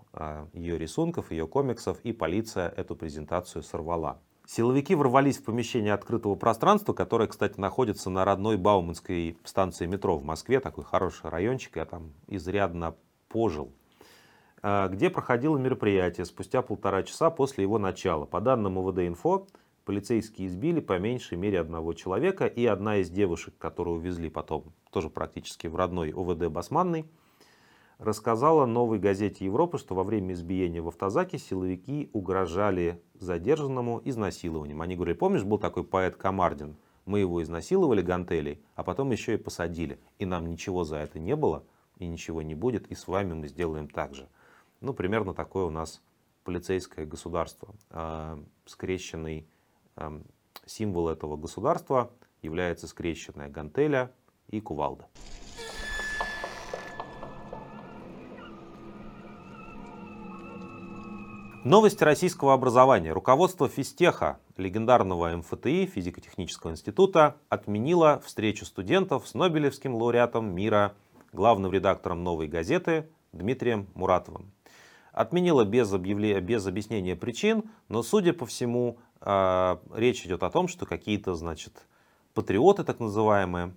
ее 0.55 0.79
рисунков, 0.79 1.31
ее 1.31 1.47
комиксов, 1.47 2.01
и 2.03 2.15
полиция 2.15 2.71
эту 2.71 2.97
презентацию 2.97 3.63
сорвала. 3.63 4.19
Силовики 4.51 4.95
ворвались 4.95 5.37
в 5.37 5.45
помещение 5.45 5.93
открытого 5.93 6.35
пространства, 6.35 6.95
которое, 6.95 7.27
кстати, 7.27 7.61
находится 7.61 8.09
на 8.09 8.25
родной 8.25 8.57
Бауманской 8.57 9.37
станции 9.45 9.85
метро 9.85 10.17
в 10.17 10.25
Москве, 10.25 10.59
такой 10.59 10.85
хороший 10.85 11.29
райончик, 11.29 11.77
я 11.77 11.85
там 11.85 12.15
изрядно 12.29 12.95
пожил, 13.29 13.71
где 14.63 15.11
проходило 15.11 15.59
мероприятие 15.59 16.25
спустя 16.25 16.63
полтора 16.63 17.03
часа 17.03 17.29
после 17.29 17.65
его 17.65 17.79
начала. 17.79 18.25
По 18.25 18.41
данным 18.41 18.79
УВД-инфо, 18.79 19.47
полицейские 19.85 20.49
избили 20.49 20.81
по 20.81 20.99
меньшей 20.99 21.37
мере 21.37 21.61
одного 21.61 21.93
человека, 21.93 22.47
и 22.47 22.65
одна 22.65 22.97
из 22.97 23.11
девушек, 23.11 23.53
которую 23.59 23.99
увезли 23.99 24.31
потом, 24.31 24.73
тоже 24.91 25.11
практически 25.11 25.67
в 25.67 25.77
родной 25.77 26.11
ОВД 26.11 26.49
Басманной, 26.49 27.05
рассказала 27.99 28.67
новой 28.67 28.99
газете 28.99 29.45
Европы, 29.45 29.79
что 29.79 29.95
во 29.95 30.05
время 30.05 30.35
избиения 30.35 30.83
в 30.83 30.89
автозаке 30.89 31.39
силовики 31.39 32.11
угрожали 32.13 33.03
задержанному 33.15 34.01
изнасилованием. 34.05 34.81
Они 34.83 34.95
говорили, 34.95 35.17
помнишь, 35.17 35.45
был 35.45 35.59
такой 35.59 35.85
поэт 35.85 36.17
Камардин, 36.17 36.77
мы 37.05 37.21
его 37.21 37.43
изнасиловали 37.43 38.03
гантелей, 38.03 38.63
а 38.75 38.83
потом 38.83 39.11
еще 39.11 39.35
и 39.35 39.39
посадили, 39.39 39.99
и 40.19 40.27
нам 40.27 40.47
ничего 40.47 40.85
за 40.85 40.97
это 40.97 41.19
не 41.19 41.37
было, 41.37 41.65
и 41.99 42.07
ничего 42.07 42.43
не 42.43 42.55
будет, 42.55 42.87
и 42.89 42.95
с 42.95 43.09
вами 43.09 43.33
мы 43.33 43.49
сделаем 43.49 43.89
так 43.89 44.15
же. 44.15 44.29
Ну, 44.81 44.93
примерно 44.93 45.35
такое 45.35 45.65
у 45.65 45.71
нас 45.71 46.03
полицейское 46.45 47.07
государство, 47.07 47.75
э, 47.91 48.39
скрещенный 48.67 49.47
Эм, 49.99 50.25
символ 50.65 51.09
этого 51.09 51.37
государства 51.37 52.13
является 52.41 52.87
скрещенная 52.87 53.49
гантеля 53.49 54.13
и 54.47 54.61
кувалда. 54.61 55.09
Новости 61.69 62.03
российского 62.03 62.55
образования. 62.55 63.13
Руководство 63.13 63.69
физтеха, 63.69 64.39
легендарного 64.57 65.37
МФТИ, 65.37 65.85
физико-технического 65.85 66.71
института, 66.71 67.37
отменило 67.51 68.23
встречу 68.25 68.65
студентов 68.65 69.29
с 69.29 69.35
Нобелевским 69.35 69.95
лауреатом 69.95 70.55
мира, 70.55 70.95
главным 71.31 71.71
редактором 71.71 72.25
«Новой 72.25 72.49
газеты» 72.49 73.11
Дмитрием 73.33 73.87
Муратовым. 73.93 74.51
Отменила 75.13 75.67
без, 75.67 75.93
объявления, 75.93 76.41
без 76.41 76.67
объяснения 76.67 77.15
причин, 77.15 77.65
но, 77.91 78.03
судя 78.03 78.33
по 78.33 78.47
всему, 78.47 78.97
а, 79.21 79.79
речь 79.93 80.25
идет 80.25 80.45
о 80.45 80.51
том, 80.51 80.69
что 80.69 80.87
какие-то, 80.87 81.35
значит, 81.35 81.87
патриоты, 82.33 82.83
так 82.83 82.99
называемые, 82.99 83.75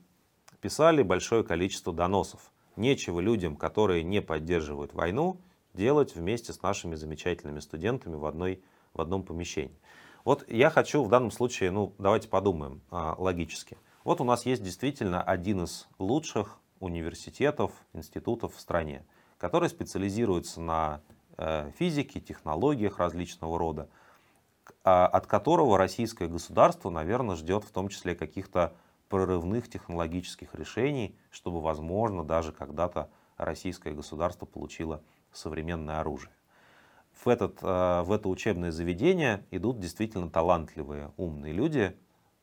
писали 0.62 1.04
большое 1.04 1.44
количество 1.44 1.92
доносов. 1.92 2.54
Нечего 2.78 3.20
людям, 3.20 3.58
которые 3.58 4.04
не 4.04 4.22
поддерживают 4.22 4.94
войну, 4.94 5.42
делать 5.74 6.16
вместе 6.16 6.54
с 6.54 6.62
нашими 6.62 6.96
замечательными 6.96 7.60
студентами 7.60 8.16
в, 8.16 8.26
одной, 8.26 8.64
в 8.94 9.02
одном 9.02 9.24
помещении. 9.24 9.78
Вот 10.24 10.48
я 10.50 10.70
хочу 10.70 11.04
в 11.04 11.10
данном 11.10 11.32
случае, 11.32 11.72
ну, 11.72 11.94
давайте 11.98 12.28
подумаем 12.28 12.82
а, 12.92 13.16
логически. 13.18 13.78
Вот 14.04 14.22
у 14.22 14.24
нас 14.24 14.46
есть 14.46 14.64
действительно 14.64 15.22
один 15.22 15.64
из 15.64 15.88
лучших 16.00 16.60
университетов, 16.80 17.72
институтов 17.94 18.56
в 18.56 18.60
стране, 18.60 19.06
который 19.38 19.70
специализируется 19.70 20.60
на 20.62 21.02
э, 21.38 21.72
физике, 21.78 22.20
технологиях 22.20 22.98
различного 22.98 23.58
рода, 23.58 23.90
а, 24.84 25.08
от 25.08 25.28
которого 25.28 25.78
российское 25.78 26.28
государство, 26.28 26.90
наверное, 26.90 27.36
ждет 27.36 27.64
в 27.64 27.72
том 27.72 27.90
числе 27.90 28.16
каких-то 28.16 28.74
прорывных 29.10 29.70
технологических 29.70 30.56
решений, 30.56 31.16
чтобы, 31.30 31.62
возможно, 31.62 32.24
даже 32.24 32.52
когда-то 32.52 33.10
российское 33.38 33.92
государство 33.92 34.46
получило 34.46 35.04
современное 35.34 36.00
оружие. 36.00 36.34
В, 37.14 37.28
этот, 37.28 37.60
а, 37.62 38.04
в 38.04 38.12
это 38.12 38.30
учебное 38.30 38.72
заведение 38.72 39.46
идут 39.52 39.80
действительно 39.80 40.30
талантливые, 40.30 41.12
умные 41.18 41.54
люди. 41.54 41.96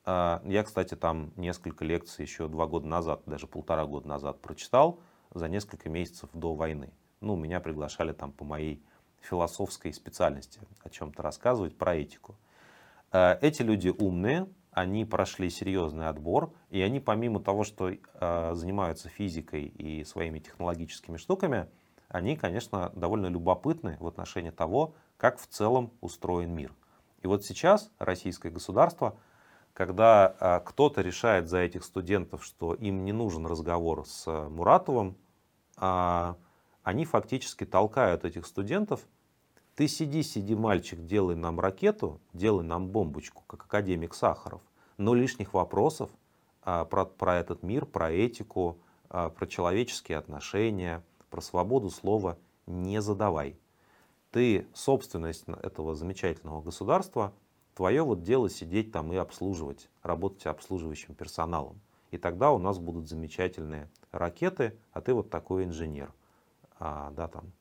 А, 0.05 0.41
я, 0.45 0.63
кстати, 0.63 0.95
там 0.95 1.31
несколько 1.35 1.83
лекций 1.83 2.23
еще 2.23 2.47
два 2.47 2.67
года 2.67 2.87
назад, 2.87 3.21
даже 3.25 3.47
полтора 3.47 3.85
года 3.85 4.07
назад 4.07 4.39
прочитал 4.41 4.99
за 5.33 5.47
несколько 5.47 5.89
месяцев 5.89 6.29
до 6.33 6.55
войны. 6.55 6.91
Ну, 7.21 7.35
меня 7.35 7.59
приглашали 7.59 8.13
там 8.13 8.31
по 8.31 8.45
моей 8.45 8.81
философской 9.21 9.93
специальности, 9.93 10.61
о 10.83 10.89
чем-то 10.89 11.21
рассказывать, 11.21 11.77
про 11.77 11.95
этику. 11.95 12.35
Э, 13.11 13.37
эти 13.41 13.61
люди 13.61 13.89
умные, 13.89 14.47
они 14.71 15.03
прошли 15.05 15.49
серьезный 15.49 16.07
отбор, 16.07 16.53
и 16.69 16.81
они 16.81 16.99
помимо 16.99 17.41
того, 17.41 17.63
что 17.63 17.89
э, 17.89 18.51
занимаются 18.53 19.09
физикой 19.09 19.65
и 19.65 20.03
своими 20.03 20.39
технологическими 20.39 21.17
штуками, 21.17 21.67
они, 22.09 22.35
конечно, 22.35 22.91
довольно 22.95 23.27
любопытны 23.27 23.97
в 23.99 24.07
отношении 24.07 24.49
того, 24.49 24.93
как 25.17 25.39
в 25.39 25.47
целом 25.47 25.91
устроен 26.01 26.53
мир. 26.53 26.73
И 27.21 27.27
вот 27.27 27.45
сейчас 27.45 27.91
российское 27.99 28.49
государство, 28.49 29.17
когда 29.73 30.35
э, 30.39 30.59
кто-то 30.65 31.01
решает 31.01 31.47
за 31.47 31.59
этих 31.59 31.83
студентов, 31.83 32.43
что 32.43 32.73
им 32.73 33.05
не 33.05 33.13
нужен 33.13 33.45
разговор 33.45 34.05
с 34.05 34.25
Муратовым, 34.49 35.15
а 35.77 36.35
они 36.83 37.05
фактически 37.05 37.65
толкают 37.65 38.25
этих 38.25 38.45
студентов. 38.45 39.01
Ты 39.75 39.87
сиди, 39.87 40.23
сиди, 40.23 40.55
мальчик, 40.55 41.05
делай 41.05 41.35
нам 41.35 41.59
ракету, 41.59 42.19
делай 42.33 42.65
нам 42.65 42.87
бомбочку, 42.87 43.43
как 43.47 43.65
академик 43.65 44.13
Сахаров. 44.13 44.61
Но 44.97 45.13
лишних 45.13 45.53
вопросов 45.53 46.09
а, 46.63 46.85
про, 46.85 47.05
про 47.05 47.37
этот 47.37 47.63
мир, 47.63 47.85
про 47.85 48.11
этику, 48.11 48.79
а, 49.09 49.29
про 49.29 49.47
человеческие 49.47 50.17
отношения, 50.17 51.03
про 51.29 51.41
свободу 51.41 51.89
слова 51.89 52.37
не 52.65 53.01
задавай. 53.01 53.57
Ты 54.31 54.67
собственность 54.73 55.45
этого 55.47 55.95
замечательного 55.95 56.61
государства, 56.61 57.33
твое 57.75 58.03
вот 58.03 58.21
дело 58.21 58.49
сидеть 58.49 58.91
там 58.91 59.11
и 59.11 59.15
обслуживать, 59.15 59.89
работать 60.03 60.45
обслуживающим 60.45 61.15
персоналом. 61.15 61.79
И 62.11 62.17
тогда 62.17 62.51
у 62.51 62.57
нас 62.57 62.79
будут 62.79 63.07
замечательные 63.07 63.89
ракеты, 64.11 64.77
а 64.91 65.01
ты 65.01 65.13
вот 65.13 65.29
такой 65.29 65.65
инженер 65.65 66.13
а, 66.79 67.11
да, 67.11 67.27
там, 67.27 67.51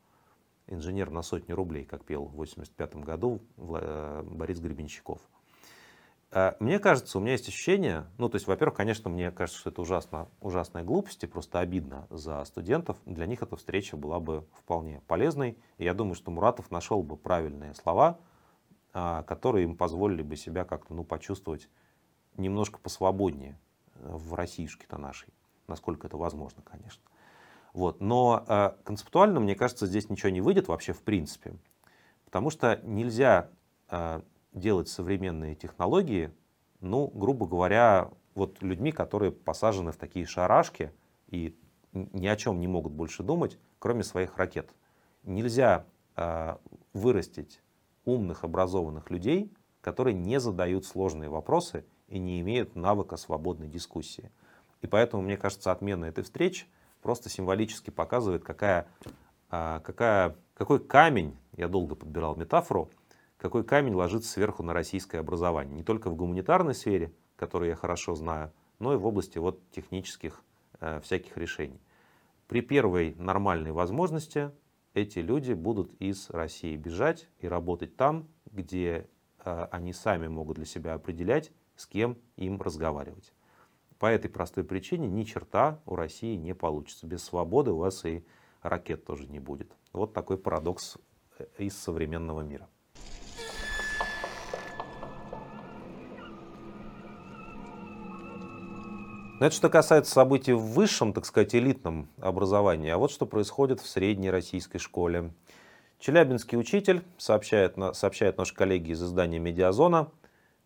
инженер 0.68 1.10
на 1.10 1.22
сотни 1.22 1.52
рублей, 1.52 1.84
как 1.84 2.04
пел 2.04 2.24
в 2.24 2.34
1985 2.34 3.04
году 3.04 3.40
э, 3.56 4.22
Борис 4.24 4.60
Гребенщиков. 4.60 5.20
А, 6.30 6.56
мне 6.60 6.78
кажется, 6.78 7.18
у 7.18 7.20
меня 7.20 7.32
есть 7.32 7.48
ощущение, 7.48 8.06
ну, 8.18 8.28
то 8.28 8.36
есть, 8.36 8.46
во-первых, 8.46 8.76
конечно, 8.76 9.08
мне 9.08 9.30
кажется, 9.30 9.60
что 9.60 9.70
это 9.70 9.80
ужасно, 9.80 10.28
ужасная 10.40 10.84
глупость 10.84 11.24
и 11.24 11.26
просто 11.26 11.60
обидно 11.60 12.06
за 12.10 12.44
студентов. 12.44 12.98
Для 13.06 13.26
них 13.26 13.42
эта 13.42 13.56
встреча 13.56 13.96
была 13.96 14.20
бы 14.20 14.46
вполне 14.52 15.00
полезной. 15.06 15.56
И 15.78 15.84
я 15.84 15.94
думаю, 15.94 16.14
что 16.14 16.30
Муратов 16.30 16.70
нашел 16.70 17.02
бы 17.02 17.16
правильные 17.16 17.74
слова, 17.74 18.18
а, 18.92 19.22
которые 19.22 19.64
им 19.64 19.76
позволили 19.76 20.22
бы 20.22 20.36
себя 20.36 20.64
как-то, 20.64 20.94
ну, 20.94 21.04
почувствовать 21.04 21.68
немножко 22.36 22.78
посвободнее 22.78 23.58
в 23.94 24.34
Российской-то 24.34 24.96
нашей, 24.98 25.32
насколько 25.66 26.06
это 26.06 26.16
возможно, 26.16 26.62
конечно. 26.62 27.02
Вот. 27.72 28.00
Но 28.00 28.44
э, 28.46 28.70
концептуально, 28.84 29.40
мне 29.40 29.54
кажется, 29.54 29.86
здесь 29.86 30.08
ничего 30.08 30.30
не 30.30 30.40
выйдет 30.40 30.68
вообще 30.68 30.92
в 30.92 31.02
принципе. 31.02 31.56
Потому 32.24 32.50
что 32.50 32.80
нельзя 32.84 33.50
э, 33.90 34.22
делать 34.52 34.88
современные 34.88 35.54
технологии, 35.54 36.32
ну, 36.80 37.08
грубо 37.08 37.46
говоря, 37.46 38.10
вот 38.34 38.62
людьми, 38.62 38.92
которые 38.92 39.32
посажены 39.32 39.92
в 39.92 39.96
такие 39.96 40.26
шарашки 40.26 40.92
и 41.28 41.56
ни 41.92 42.26
о 42.26 42.36
чем 42.36 42.60
не 42.60 42.68
могут 42.68 42.92
больше 42.92 43.22
думать, 43.22 43.58
кроме 43.78 44.04
своих 44.04 44.36
ракет. 44.36 44.70
Нельзя 45.24 45.84
э, 46.16 46.56
вырастить 46.92 47.60
умных, 48.04 48.44
образованных 48.44 49.10
людей, 49.10 49.52
которые 49.80 50.14
не 50.14 50.40
задают 50.40 50.84
сложные 50.86 51.28
вопросы 51.28 51.84
и 52.08 52.18
не 52.18 52.40
имеют 52.40 52.76
навыка 52.76 53.16
свободной 53.16 53.68
дискуссии. 53.68 54.30
И 54.80 54.86
поэтому, 54.86 55.22
мне 55.22 55.36
кажется, 55.36 55.72
отмена 55.72 56.06
этой 56.06 56.24
встречи 56.24 56.66
просто 57.02 57.28
символически 57.28 57.90
показывает, 57.90 58.44
какая, 58.44 58.86
а, 59.50 59.80
какая, 59.80 60.36
какой 60.54 60.78
камень, 60.78 61.36
я 61.56 61.68
долго 61.68 61.94
подбирал 61.94 62.36
метафору, 62.36 62.90
какой 63.38 63.64
камень 63.64 63.94
ложится 63.94 64.30
сверху 64.30 64.62
на 64.62 64.74
российское 64.74 65.18
образование. 65.18 65.76
Не 65.76 65.84
только 65.84 66.10
в 66.10 66.16
гуманитарной 66.16 66.74
сфере, 66.74 67.12
которую 67.36 67.70
я 67.70 67.76
хорошо 67.76 68.14
знаю, 68.14 68.52
но 68.78 68.92
и 68.92 68.96
в 68.96 69.06
области 69.06 69.38
вот 69.38 69.62
технических 69.70 70.42
э, 70.80 71.00
всяких 71.00 71.36
решений. 71.36 71.80
При 72.48 72.60
первой 72.60 73.14
нормальной 73.16 73.72
возможности 73.72 74.50
эти 74.94 75.20
люди 75.20 75.52
будут 75.52 75.92
из 76.00 76.30
России 76.30 76.76
бежать 76.76 77.28
и 77.38 77.48
работать 77.48 77.96
там, 77.96 78.28
где 78.50 79.08
э, 79.44 79.68
они 79.70 79.92
сами 79.92 80.26
могут 80.26 80.56
для 80.56 80.66
себя 80.66 80.94
определять, 80.94 81.52
с 81.76 81.86
кем 81.86 82.18
им 82.36 82.60
разговаривать. 82.60 83.32
По 83.98 84.06
этой 84.06 84.30
простой 84.30 84.64
причине 84.64 85.08
ни 85.08 85.22
черта 85.24 85.80
у 85.86 85.94
России 85.94 86.34
не 86.36 86.54
получится. 86.54 87.06
Без 87.06 87.22
свободы 87.22 87.70
у 87.70 87.78
вас 87.78 88.04
и 88.04 88.24
ракет 88.62 89.04
тоже 89.04 89.26
не 89.26 89.38
будет. 89.38 89.76
Вот 89.92 90.12
такой 90.12 90.38
парадокс 90.38 90.98
э, 91.38 91.46
из 91.58 91.76
современного 91.76 92.40
мира. 92.40 92.68
Но 99.38 99.46
это 99.46 99.54
что 99.54 99.70
касается 99.70 100.12
событий 100.12 100.52
в 100.52 100.60
высшем, 100.60 101.12
так 101.12 101.24
сказать, 101.24 101.54
элитном 101.54 102.08
образовании. 102.20 102.90
А 102.90 102.98
вот 102.98 103.12
что 103.12 103.24
происходит 103.24 103.80
в 103.80 103.86
средней 103.86 104.30
российской 104.30 104.78
школе. 104.78 105.32
Челябинский 106.00 106.58
учитель, 106.58 107.04
сообщает, 107.18 107.76
сообщает 107.92 108.36
наши 108.36 108.54
коллеги 108.54 108.90
из 108.90 109.02
издания 109.02 109.38
«Медиазона», 109.38 110.10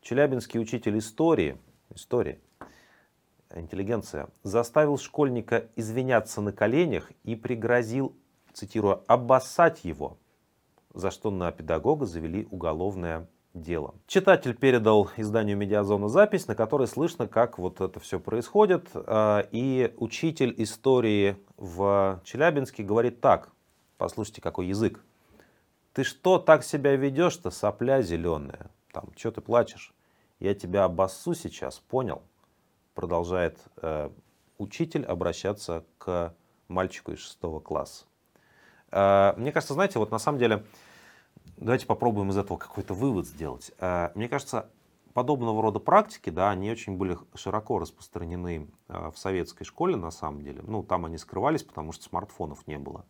Челябинский 0.01 0.59
учитель 0.59 0.99
истории, 0.99 1.59
истории, 1.95 2.41
интеллигенция, 3.55 4.29
заставил 4.43 4.99
школьника 4.99 5.69
извиняться 5.77 6.41
на 6.41 6.53
коленях 6.53 7.13
и 7.23 7.37
пригрозил, 7.37 8.17
цитирую, 8.53 9.05
обоссать 9.07 9.85
его, 9.85 10.19
за 10.93 11.11
что 11.11 11.31
на 11.31 11.53
педагога 11.53 12.05
завели 12.05 12.49
уголовное 12.51 13.29
дело. 13.55 13.95
Читатель 14.07 14.55
передал 14.55 15.11
изданию 15.17 15.57
«Медиазона» 15.57 16.09
запись, 16.09 16.49
на 16.49 16.55
которой 16.55 16.87
слышно, 16.87 17.29
как 17.29 17.59
вот 17.59 17.81
это 17.81 18.01
все 18.01 18.19
происходит. 18.19 18.89
А, 18.95 19.47
и 19.51 19.93
учитель 19.99 20.55
истории 20.59 21.37
в 21.57 22.21
Челябинске 22.25 22.83
говорит 22.83 23.21
так. 23.21 23.51
Послушайте, 23.99 24.41
какой 24.41 24.67
язык. 24.67 25.05
Ты 25.93 26.05
что 26.05 26.39
так 26.39 26.65
себя 26.65 26.97
ведешь-то, 26.97 27.51
сопля 27.51 28.03
зеленая? 28.03 28.71
Там, 28.93 29.11
что 29.17 29.31
ты 29.31 29.41
плачешь? 29.41 29.95
Я 30.41 30.55
тебя 30.55 30.85
обоссу 30.85 31.35
сейчас, 31.35 31.79
понял? 31.79 32.23
Продолжает 32.95 33.59
э, 33.77 34.11
учитель 34.59 35.05
обращаться 35.05 35.85
к 35.99 36.35
мальчику 36.69 37.13
из 37.13 37.21
шестого 37.21 37.61
класса. 37.61 38.07
Э, 38.91 39.35
мне 39.37 39.53
кажется, 39.53 39.75
знаете, 39.75 39.99
вот 39.99 40.11
на 40.11 40.19
самом 40.19 40.39
деле 40.39 40.65
Давайте 41.63 41.87
попробуем 41.87 42.29
из 42.31 42.37
этого 42.37 42.59
какой-то 42.59 42.93
вывод 42.93 43.25
сделать. 43.25 43.71
Э, 43.79 44.11
мне 44.17 44.29
кажется, 44.29 44.69
подобного 45.15 45.63
рода 45.63 45.79
практики, 45.79 46.29
да, 46.29 46.51
они 46.51 46.69
очень 46.69 46.97
были 46.97 47.17
широко 47.37 47.79
распространены 47.79 48.67
э, 48.89 49.11
в 49.15 49.17
советской 49.17 49.63
школе 49.63 49.95
на 49.95 50.11
самом 50.11 50.43
деле. 50.43 50.61
Ну, 50.67 50.83
там 50.83 51.05
они 51.05 51.19
скрывались, 51.19 51.63
потому 51.63 51.93
что 51.93 52.03
смартфонов 52.03 52.67
не 52.67 52.79
было. 52.79 53.05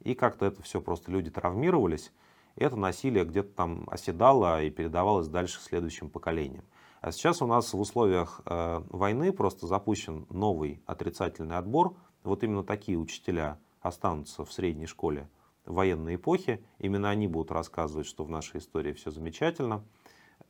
И 0.00 0.12
как-то 0.14 0.44
это 0.44 0.60
все 0.60 0.82
просто 0.82 1.10
люди 1.10 1.30
травмировались. 1.30 2.12
И 2.56 2.62
это 2.62 2.76
насилие 2.76 3.24
где-то 3.24 3.54
там 3.54 3.88
оседало 3.90 4.62
и 4.62 4.68
передавалось 4.68 5.28
дальше 5.28 5.58
следующим 5.58 6.10
поколениям. 6.10 6.64
А 7.00 7.10
сейчас 7.10 7.40
у 7.40 7.46
нас 7.46 7.72
в 7.72 7.80
условиях 7.80 8.42
э, 8.44 8.82
войны 8.90 9.32
просто 9.32 9.66
запущен 9.66 10.26
новый 10.28 10.82
отрицательный 10.84 11.56
отбор. 11.56 11.96
Вот 12.22 12.44
именно 12.44 12.64
такие 12.64 12.98
учителя 12.98 13.58
останутся 13.80 14.44
в 14.44 14.52
средней 14.52 14.86
школе 14.86 15.26
военной 15.66 16.16
эпохи. 16.16 16.64
Именно 16.78 17.10
они 17.10 17.26
будут 17.26 17.50
рассказывать, 17.50 18.06
что 18.06 18.24
в 18.24 18.30
нашей 18.30 18.58
истории 18.58 18.92
все 18.92 19.10
замечательно. 19.10 19.84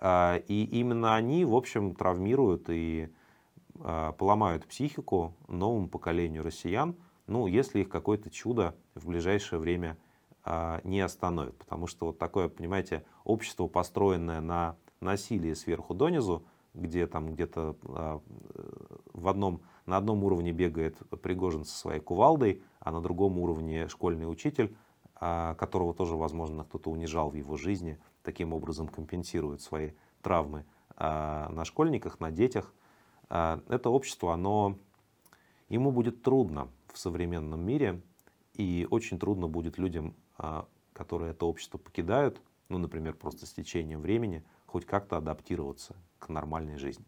А, 0.00 0.36
и 0.48 0.64
именно 0.64 1.14
они, 1.14 1.44
в 1.44 1.54
общем, 1.54 1.94
травмируют 1.94 2.68
и 2.68 3.08
а, 3.80 4.12
поломают 4.12 4.66
психику 4.66 5.34
новому 5.48 5.88
поколению 5.88 6.42
россиян, 6.42 6.96
ну, 7.26 7.46
если 7.46 7.80
их 7.80 7.88
какое-то 7.88 8.30
чудо 8.30 8.74
в 8.94 9.08
ближайшее 9.08 9.58
время 9.58 9.96
а, 10.44 10.80
не 10.84 11.00
остановит. 11.00 11.56
Потому 11.56 11.86
что 11.86 12.06
вот 12.06 12.18
такое, 12.18 12.48
понимаете, 12.48 13.04
общество, 13.24 13.66
построенное 13.66 14.40
на 14.40 14.76
насилии 15.00 15.54
сверху 15.54 15.94
донизу, 15.94 16.44
где 16.74 17.06
там 17.06 17.34
где-то 17.34 17.76
в 19.12 19.28
одном, 19.28 19.60
на 19.86 19.96
одном 19.96 20.24
уровне 20.24 20.50
бегает 20.50 20.96
Пригожин 21.22 21.64
со 21.64 21.76
своей 21.76 22.00
кувалдой, 22.00 22.62
а 22.80 22.90
на 22.90 23.00
другом 23.00 23.38
уровне 23.38 23.86
школьный 23.86 24.28
учитель, 24.28 24.74
которого 25.58 25.94
тоже, 25.94 26.16
возможно, 26.16 26.64
кто-то 26.64 26.90
унижал 26.90 27.30
в 27.30 27.34
его 27.34 27.56
жизни, 27.56 27.98
таким 28.22 28.52
образом 28.52 28.88
компенсирует 28.88 29.62
свои 29.62 29.92
травмы 30.22 30.64
а, 30.96 31.48
на 31.50 31.64
школьниках, 31.64 32.20
на 32.20 32.30
детях. 32.30 32.74
А, 33.30 33.60
это 33.68 33.90
общество, 33.90 34.34
оно, 34.34 34.78
ему 35.68 35.92
будет 35.92 36.22
трудно 36.22 36.68
в 36.92 36.98
современном 36.98 37.64
мире, 37.64 38.02
и 38.54 38.86
очень 38.90 39.18
трудно 39.18 39.48
будет 39.48 39.78
людям, 39.78 40.14
которые 40.92 41.32
это 41.32 41.44
общество 41.44 41.76
покидают, 41.76 42.40
ну, 42.68 42.78
например, 42.78 43.14
просто 43.14 43.46
с 43.46 43.52
течением 43.52 44.00
времени, 44.00 44.44
хоть 44.66 44.86
как-то 44.86 45.16
адаптироваться 45.16 45.96
к 46.20 46.28
нормальной 46.28 46.76
жизни. 46.76 47.04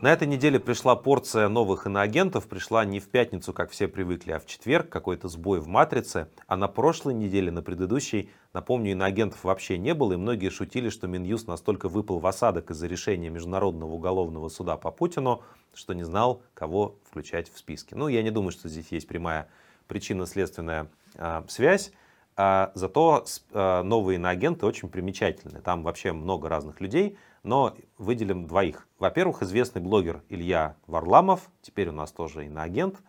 На 0.00 0.14
этой 0.14 0.26
неделе 0.26 0.58
пришла 0.58 0.96
порция 0.96 1.48
новых 1.50 1.86
иноагентов. 1.86 2.48
Пришла 2.48 2.86
не 2.86 3.00
в 3.00 3.08
пятницу, 3.10 3.52
как 3.52 3.70
все 3.70 3.86
привыкли, 3.86 4.32
а 4.32 4.38
в 4.38 4.46
четверг. 4.46 4.88
Какой-то 4.88 5.28
сбой 5.28 5.60
в 5.60 5.68
матрице. 5.68 6.28
А 6.46 6.56
на 6.56 6.68
прошлой 6.68 7.12
неделе, 7.12 7.50
на 7.50 7.60
предыдущей, 7.60 8.30
напомню, 8.54 8.92
иноагентов 8.92 9.44
вообще 9.44 9.76
не 9.76 9.92
было. 9.92 10.14
И 10.14 10.16
многие 10.16 10.48
шутили, 10.48 10.88
что 10.88 11.06
Минюст 11.06 11.48
настолько 11.48 11.90
выпал 11.90 12.18
в 12.18 12.26
осадок 12.26 12.70
из-за 12.70 12.86
решения 12.86 13.28
Международного 13.28 13.92
уголовного 13.92 14.48
суда 14.48 14.78
по 14.78 14.90
Путину, 14.90 15.42
что 15.74 15.92
не 15.92 16.04
знал, 16.04 16.40
кого 16.54 16.96
включать 17.10 17.52
в 17.52 17.58
списки. 17.58 17.92
Ну, 17.92 18.08
я 18.08 18.22
не 18.22 18.30
думаю, 18.30 18.52
что 18.52 18.70
здесь 18.70 18.90
есть 18.90 19.06
прямая 19.06 19.48
причинно-следственная 19.86 20.88
э, 21.16 21.42
связь. 21.46 21.92
А, 22.36 22.72
зато 22.74 23.26
э, 23.52 23.82
новые 23.82 24.16
иноагенты 24.16 24.64
очень 24.64 24.88
примечательны. 24.88 25.60
Там 25.60 25.82
вообще 25.82 26.12
много 26.12 26.48
разных 26.48 26.80
людей– 26.80 27.18
но 27.42 27.74
выделим 27.98 28.46
двоих. 28.46 28.86
Во-первых, 28.98 29.42
известный 29.42 29.80
блогер 29.80 30.22
Илья 30.28 30.76
Варламов, 30.86 31.50
теперь 31.62 31.88
у 31.88 31.92
нас 31.92 32.12
тоже 32.12 32.46
иноагент, 32.46 33.00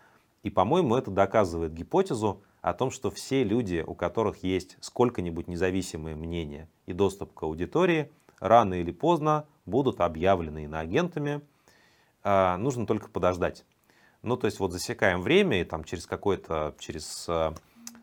и, 0.44 0.50
по-моему, 0.50 0.96
это 0.96 1.12
доказывает 1.12 1.74
гипотезу 1.74 2.41
о 2.62 2.74
том, 2.74 2.91
что 2.91 3.12
все 3.12 3.44
люди, 3.44 3.84
у 3.86 3.94
которых 3.94 4.44
есть 4.44 4.78
сколько-нибудь 4.80 5.48
независимое 5.48 6.15
мнение 6.15 6.67
и 6.86 6.94
доступ 6.94 7.34
к 7.34 7.44
аудитории, 7.44 8.12
рано 8.39 8.76
или 8.76 8.91
поздно 8.91 9.46
будут 9.65 10.02
объявлены 10.02 10.65
иноагентами. 10.65 11.41
А, 12.24 12.58
нужно 12.58 12.86
только 12.86 13.10
подождать. 13.10 13.65
Ну, 14.22 14.38
то 14.38 14.46
есть 14.46 14.60
вот 14.60 14.72
засекаем 14.72 15.22
время, 15.22 15.62
и 15.62 15.63
там 15.63 15.84
через 15.84 16.06
какое-то, 16.06 16.76
через 16.80 17.26
а, 17.28 17.54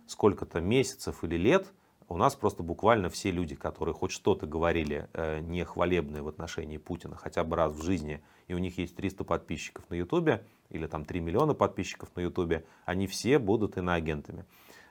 сколько-то 0.07 0.61
месяцев 0.61 1.23
или 1.23 1.37
лет 1.37 1.69
у 2.09 2.16
нас 2.16 2.35
просто 2.35 2.62
буквально 2.62 3.11
все 3.11 3.31
люди, 3.31 3.55
которые 3.55 3.94
хоть 3.94 4.12
что-то 4.12 4.47
говорили 4.47 5.09
э, 5.12 5.40
нехвалебное 5.40 6.23
в 6.23 6.29
отношении 6.29 6.79
Путина 6.79 7.16
хотя 7.16 7.44
бы 7.44 7.57
раз 7.57 7.73
в 7.73 7.83
жизни, 7.83 8.23
и 8.47 8.55
у 8.55 8.59
них 8.59 8.79
есть 8.79 8.97
300 8.97 9.25
подписчиков 9.25 9.88
на 9.90 9.94
Ютубе, 9.94 10.44
или 10.71 10.87
там 10.87 11.05
3 11.05 11.21
миллиона 11.21 11.53
подписчиков 11.55 12.09
на 12.16 12.21
Ютубе, 12.21 12.64
они 12.87 13.07
все 13.07 13.38
будут 13.38 13.77
иноагентами. 13.77 14.47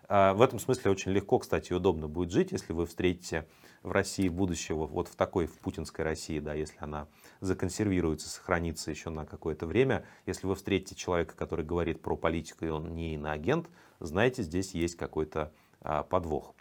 Э, 0.08 0.34
в 0.34 0.42
этом 0.44 0.60
смысле 0.60 0.92
очень 0.92 1.12
легко, 1.12 1.40
кстати, 1.40 1.72
и 1.72 1.76
удобно 1.76 2.08
будет 2.08 2.32
жить, 2.32 2.52
если 2.52 2.72
вы 2.72 2.86
встретите 2.86 3.48
в 3.82 3.92
России 3.92 4.30
будущего, 4.30 4.86
вот 4.86 5.08
в 5.08 5.16
такой, 5.16 5.48
в 5.48 5.58
путинской 5.58 6.06
России, 6.06 6.40
да, 6.40 6.54
если 6.54 6.78
она 6.80 7.08
законсервируется, 7.40 8.30
сохранится 8.30 8.92
еще 8.92 9.10
на 9.10 9.26
какое-то 9.26 9.66
время, 9.66 10.06
если 10.28 10.46
вы 10.46 10.54
встретите 10.54 10.94
человека, 10.94 11.36
который 11.36 11.66
говорит 11.66 12.02
про 12.02 12.16
политику, 12.16 12.66
и 12.66 12.70
он 12.70 12.94
не 12.94 13.16
иноагент, 13.16 13.70
знаете, 14.00 14.44
здесь 14.44 14.76
есть 14.76 14.96
какой-то 14.96 15.52
а, 15.82 16.04
подвох. 16.04 16.54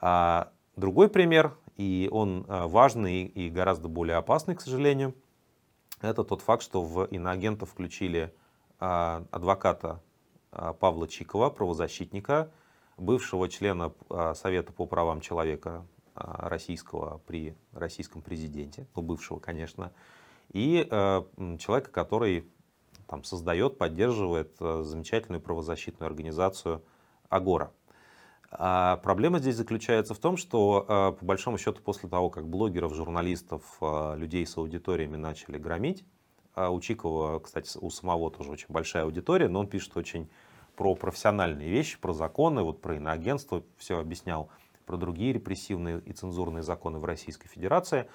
А 0.00 0.52
другой 0.76 1.08
пример, 1.08 1.56
и 1.76 2.08
он 2.12 2.44
а, 2.48 2.66
важный 2.66 3.24
и 3.24 3.50
гораздо 3.50 3.88
более 3.88 4.16
опасный, 4.16 4.54
к 4.54 4.60
сожалению, 4.60 5.14
это 6.00 6.24
тот 6.24 6.42
факт, 6.42 6.62
что 6.62 6.82
в 6.82 7.04
иноагентов 7.06 7.70
включили 7.70 8.34
а, 8.78 9.24
адвоката 9.30 10.02
Павла 10.50 11.06
Чикова, 11.06 11.50
правозащитника, 11.50 12.50
бывшего 12.96 13.46
члена 13.48 13.92
Совета 14.34 14.72
по 14.72 14.86
правам 14.86 15.20
человека 15.20 15.86
российского 16.14 17.18
при 17.26 17.54
российском 17.72 18.22
президенте, 18.22 18.86
ну, 18.96 19.02
бывшего, 19.02 19.38
конечно, 19.38 19.92
и 20.54 20.86
человека, 21.58 21.90
который 21.90 22.50
там, 23.06 23.22
создает, 23.22 23.76
поддерживает 23.76 24.56
замечательную 24.58 25.42
правозащитную 25.42 26.06
организацию 26.06 26.82
«Агора». 27.28 27.70
А 28.50 28.98
проблема 28.98 29.38
здесь 29.38 29.56
заключается 29.56 30.14
в 30.14 30.18
том, 30.18 30.36
что 30.36 30.84
а, 30.88 31.12
по 31.12 31.24
большому 31.24 31.58
счету 31.58 31.82
после 31.82 32.08
того, 32.08 32.30
как 32.30 32.48
блогеров, 32.48 32.94
журналистов, 32.94 33.62
а, 33.80 34.14
людей 34.14 34.46
с 34.46 34.56
аудиториями 34.56 35.16
начали 35.16 35.58
громить, 35.58 36.04
а 36.54 36.70
у 36.70 36.80
Чикова, 36.80 37.40
кстати, 37.40 37.76
у 37.78 37.90
самого 37.90 38.30
тоже 38.30 38.50
очень 38.50 38.66
большая 38.68 39.04
аудитория, 39.04 39.48
но 39.48 39.60
он 39.60 39.66
пишет 39.66 39.96
очень 39.96 40.30
про 40.76 40.94
профессиональные 40.94 41.70
вещи, 41.70 41.98
про 41.98 42.12
законы, 42.12 42.62
вот 42.62 42.80
про 42.80 42.96
иноагентство, 42.96 43.62
все 43.76 43.98
объяснял, 43.98 44.48
про 44.86 44.96
другие 44.96 45.32
репрессивные 45.32 46.00
и 46.00 46.12
цензурные 46.12 46.62
законы 46.62 46.98
в 46.98 47.04
Российской 47.04 47.48
Федерации. 47.48 48.08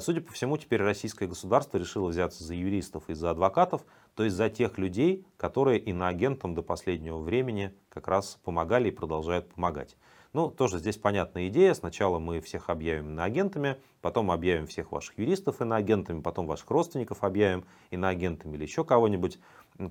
Судя 0.00 0.22
по 0.22 0.32
всему, 0.32 0.56
теперь 0.56 0.80
российское 0.80 1.26
государство 1.26 1.76
решило 1.76 2.08
взяться 2.08 2.42
за 2.42 2.54
юристов 2.54 3.04
и 3.08 3.14
за 3.14 3.30
адвокатов, 3.30 3.84
то 4.16 4.24
есть 4.24 4.34
за 4.34 4.48
тех 4.48 4.78
людей, 4.78 5.26
которые 5.36 5.78
иноагентам 5.78 6.54
до 6.54 6.62
последнего 6.62 7.18
времени 7.18 7.74
как 7.90 8.08
раз 8.08 8.40
помогали 8.42 8.88
и 8.88 8.90
продолжают 8.90 9.52
помогать. 9.52 9.96
Ну, 10.32 10.50
тоже 10.50 10.78
здесь 10.78 10.96
понятная 10.96 11.48
идея. 11.48 11.74
Сначала 11.74 12.18
мы 12.18 12.40
всех 12.40 12.70
объявим 12.70 13.10
иноагентами, 13.10 13.76
потом 14.00 14.30
объявим 14.30 14.66
всех 14.66 14.90
ваших 14.90 15.18
юристов 15.18 15.60
иноагентами, 15.60 16.22
потом 16.22 16.46
ваших 16.46 16.70
родственников 16.70 17.24
объявим 17.24 17.66
иноагентами 17.90 18.56
или 18.56 18.62
еще 18.62 18.84
кого-нибудь. 18.84 19.38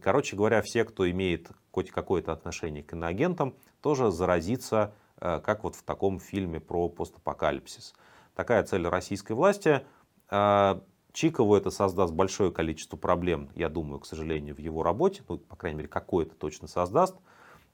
Короче 0.02 0.36
говоря, 0.36 0.62
все, 0.64 0.86
кто 0.86 1.10
имеет 1.10 1.50
хоть 1.72 1.92
какое-то 1.92 2.32
отношение 2.32 2.84
к 2.84 2.94
иноагентам, 2.94 3.56
тоже 3.82 4.10
заразится, 4.12 4.94
э, 5.20 5.40
как 5.40 5.64
вот 5.64 5.76
в 5.76 5.84
таком 5.84 6.20
фильме 6.20 6.60
про 6.60 6.90
постапокалипсис. 6.90 7.94
Такая 8.36 8.64
цель 8.64 8.88
российской 8.88 9.34
власти. 9.34 9.86
Чикову 11.16 11.56
это 11.56 11.72
создаст 11.72 12.14
большое 12.14 12.52
количество 12.52 12.98
проблем, 12.98 13.50
я 13.56 13.70
думаю, 13.70 14.00
к 14.00 14.06
сожалению, 14.06 14.54
в 14.54 14.60
его 14.60 14.84
работе. 14.84 15.24
Ну, 15.30 15.38
по 15.38 15.56
крайней 15.56 15.78
мере, 15.78 15.90
какое-то 15.90 16.36
точно 16.36 16.68
создаст. 16.68 17.16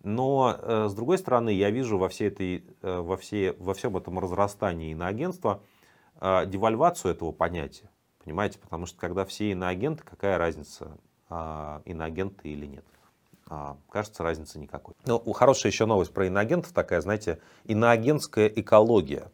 Но, 0.03 0.55
э, 0.57 0.87
с 0.87 0.93
другой 0.93 1.17
стороны, 1.17 1.49
я 1.49 1.71
вижу 1.71 1.97
во, 1.97 2.07
всей 2.07 2.27
этой, 2.27 2.63
э, 2.81 2.99
во, 2.99 3.17
всей, 3.17 3.51
во 3.57 3.73
всем 3.73 3.97
этом 3.97 4.19
разрастании 4.19 4.91
иноагентства 4.91 5.61
э, 6.19 6.45
девальвацию 6.45 7.13
этого 7.13 7.31
понятия. 7.31 7.89
Понимаете? 8.23 8.59
Потому 8.59 8.85
что 8.85 8.99
когда 8.99 9.25
все 9.25 9.51
иноагенты, 9.51 10.03
какая 10.03 10.37
разница, 10.37 10.97
а, 11.27 11.81
иноагенты 11.85 12.49
или 12.49 12.67
нет? 12.67 12.85
А, 13.47 13.77
кажется, 13.89 14.21
разницы 14.21 14.59
никакой. 14.59 14.93
Ну, 15.05 15.19
хорошая 15.33 15.71
еще 15.71 15.87
новость 15.87 16.13
про 16.13 16.27
иноагентов 16.27 16.71
такая, 16.73 17.01
знаете, 17.01 17.39
иноагентская 17.65 18.47
экология. 18.47 19.31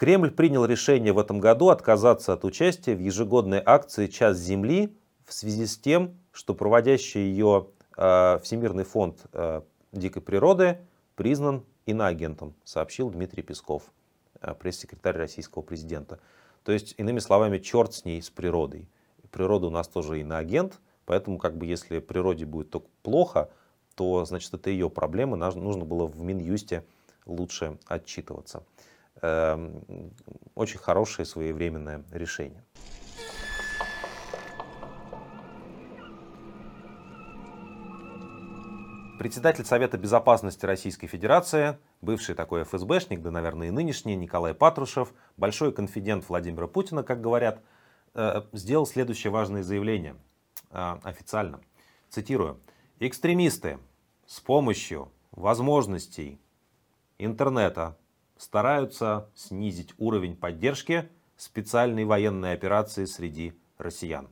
Кремль 0.00 0.30
принял 0.30 0.64
решение 0.64 1.12
в 1.12 1.18
этом 1.18 1.40
году 1.40 1.68
отказаться 1.68 2.32
от 2.32 2.46
участия 2.46 2.96
в 2.96 3.00
ежегодной 3.00 3.62
акции 3.62 4.06
«Час 4.06 4.38
Земли» 4.38 4.96
в 5.26 5.34
связи 5.34 5.66
с 5.66 5.76
тем, 5.76 6.18
что 6.32 6.54
проводящий 6.54 7.20
ее 7.20 7.66
э, 7.98 8.38
Всемирный 8.42 8.84
фонд 8.84 9.18
э, 9.34 9.60
дикой 9.92 10.22
природы 10.22 10.78
признан 11.16 11.66
иноагентом, 11.84 12.54
сообщил 12.64 13.10
Дмитрий 13.10 13.42
Песков, 13.42 13.92
э, 14.40 14.54
пресс-секретарь 14.54 15.18
российского 15.18 15.60
президента. 15.60 16.18
То 16.64 16.72
есть, 16.72 16.94
иными 16.96 17.18
словами, 17.18 17.58
черт 17.58 17.92
с 17.92 18.06
ней, 18.06 18.22
с 18.22 18.30
природой. 18.30 18.88
Природа 19.30 19.66
у 19.66 19.70
нас 19.70 19.86
тоже 19.86 20.22
иноагент, 20.22 20.80
поэтому 21.04 21.36
как 21.36 21.58
бы 21.58 21.66
если 21.66 21.98
природе 21.98 22.46
будет 22.46 22.70
только 22.70 22.88
плохо, 23.02 23.50
то 23.96 24.24
значит 24.24 24.54
это 24.54 24.70
ее 24.70 24.88
проблемы, 24.88 25.36
нужно 25.36 25.84
было 25.84 26.06
в 26.06 26.18
Минюсте 26.22 26.86
лучше 27.26 27.76
отчитываться. 27.86 28.64
Эм, 29.22 30.14
очень 30.54 30.78
хорошее 30.78 31.26
своевременное 31.26 32.04
решение. 32.10 32.64
Председатель 39.18 39.66
Совета 39.66 39.98
Безопасности 39.98 40.64
Российской 40.64 41.06
Федерации, 41.06 41.76
бывший 42.00 42.34
такой 42.34 42.64
ФСБшник, 42.64 43.20
да, 43.20 43.30
наверное, 43.30 43.68
и 43.68 43.70
нынешний, 43.70 44.16
Николай 44.16 44.54
Патрушев, 44.54 45.12
большой 45.36 45.72
конфидент 45.72 46.26
Владимира 46.26 46.66
Путина, 46.66 47.02
как 47.02 47.20
говорят, 47.20 47.60
э, 48.14 48.42
сделал 48.52 48.86
следующее 48.86 49.30
важное 49.30 49.62
заявление 49.62 50.16
э, 50.70 50.96
официально. 51.02 51.60
Цитирую. 52.08 52.58
«Экстремисты 52.98 53.78
с 54.24 54.40
помощью 54.40 55.12
возможностей 55.32 56.40
интернета, 57.18 57.98
стараются 58.40 59.30
снизить 59.34 59.92
уровень 59.98 60.34
поддержки 60.34 61.10
специальной 61.36 62.06
военной 62.06 62.54
операции 62.54 63.04
среди 63.04 63.52
россиян. 63.76 64.28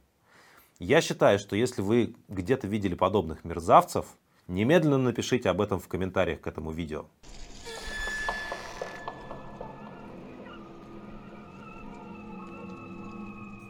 Я 0.78 1.02
считаю, 1.02 1.38
что 1.38 1.56
если 1.56 1.82
вы 1.82 2.16
где-то 2.28 2.66
видели 2.66 2.94
подобных 2.94 3.44
мерзавцев, 3.44 4.06
немедленно 4.46 4.96
напишите 4.96 5.50
об 5.50 5.60
этом 5.60 5.78
в 5.78 5.88
комментариях 5.88 6.40
к 6.40 6.46
этому 6.46 6.70
видео. 6.70 7.06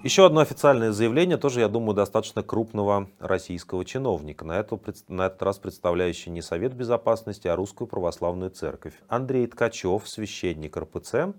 Еще 0.04 0.24
одно 0.24 0.40
официальное 0.40 0.92
заявление, 0.92 1.38
тоже, 1.38 1.58
я 1.58 1.68
думаю, 1.68 1.94
достаточно 1.96 2.44
крупного 2.44 3.10
российского 3.18 3.84
чиновника, 3.84 4.44
на, 4.44 4.52
эту, 4.52 4.80
на 5.08 5.26
этот 5.26 5.42
раз 5.42 5.58
представляющий 5.58 6.30
не 6.30 6.40
Совет 6.40 6.72
Безопасности, 6.72 7.48
а 7.48 7.56
Русскую 7.56 7.88
Православную 7.88 8.52
Церковь. 8.52 8.94
Андрей 9.08 9.48
Ткачев, 9.48 10.08
священник 10.08 10.76
РПЦ, 10.76 11.34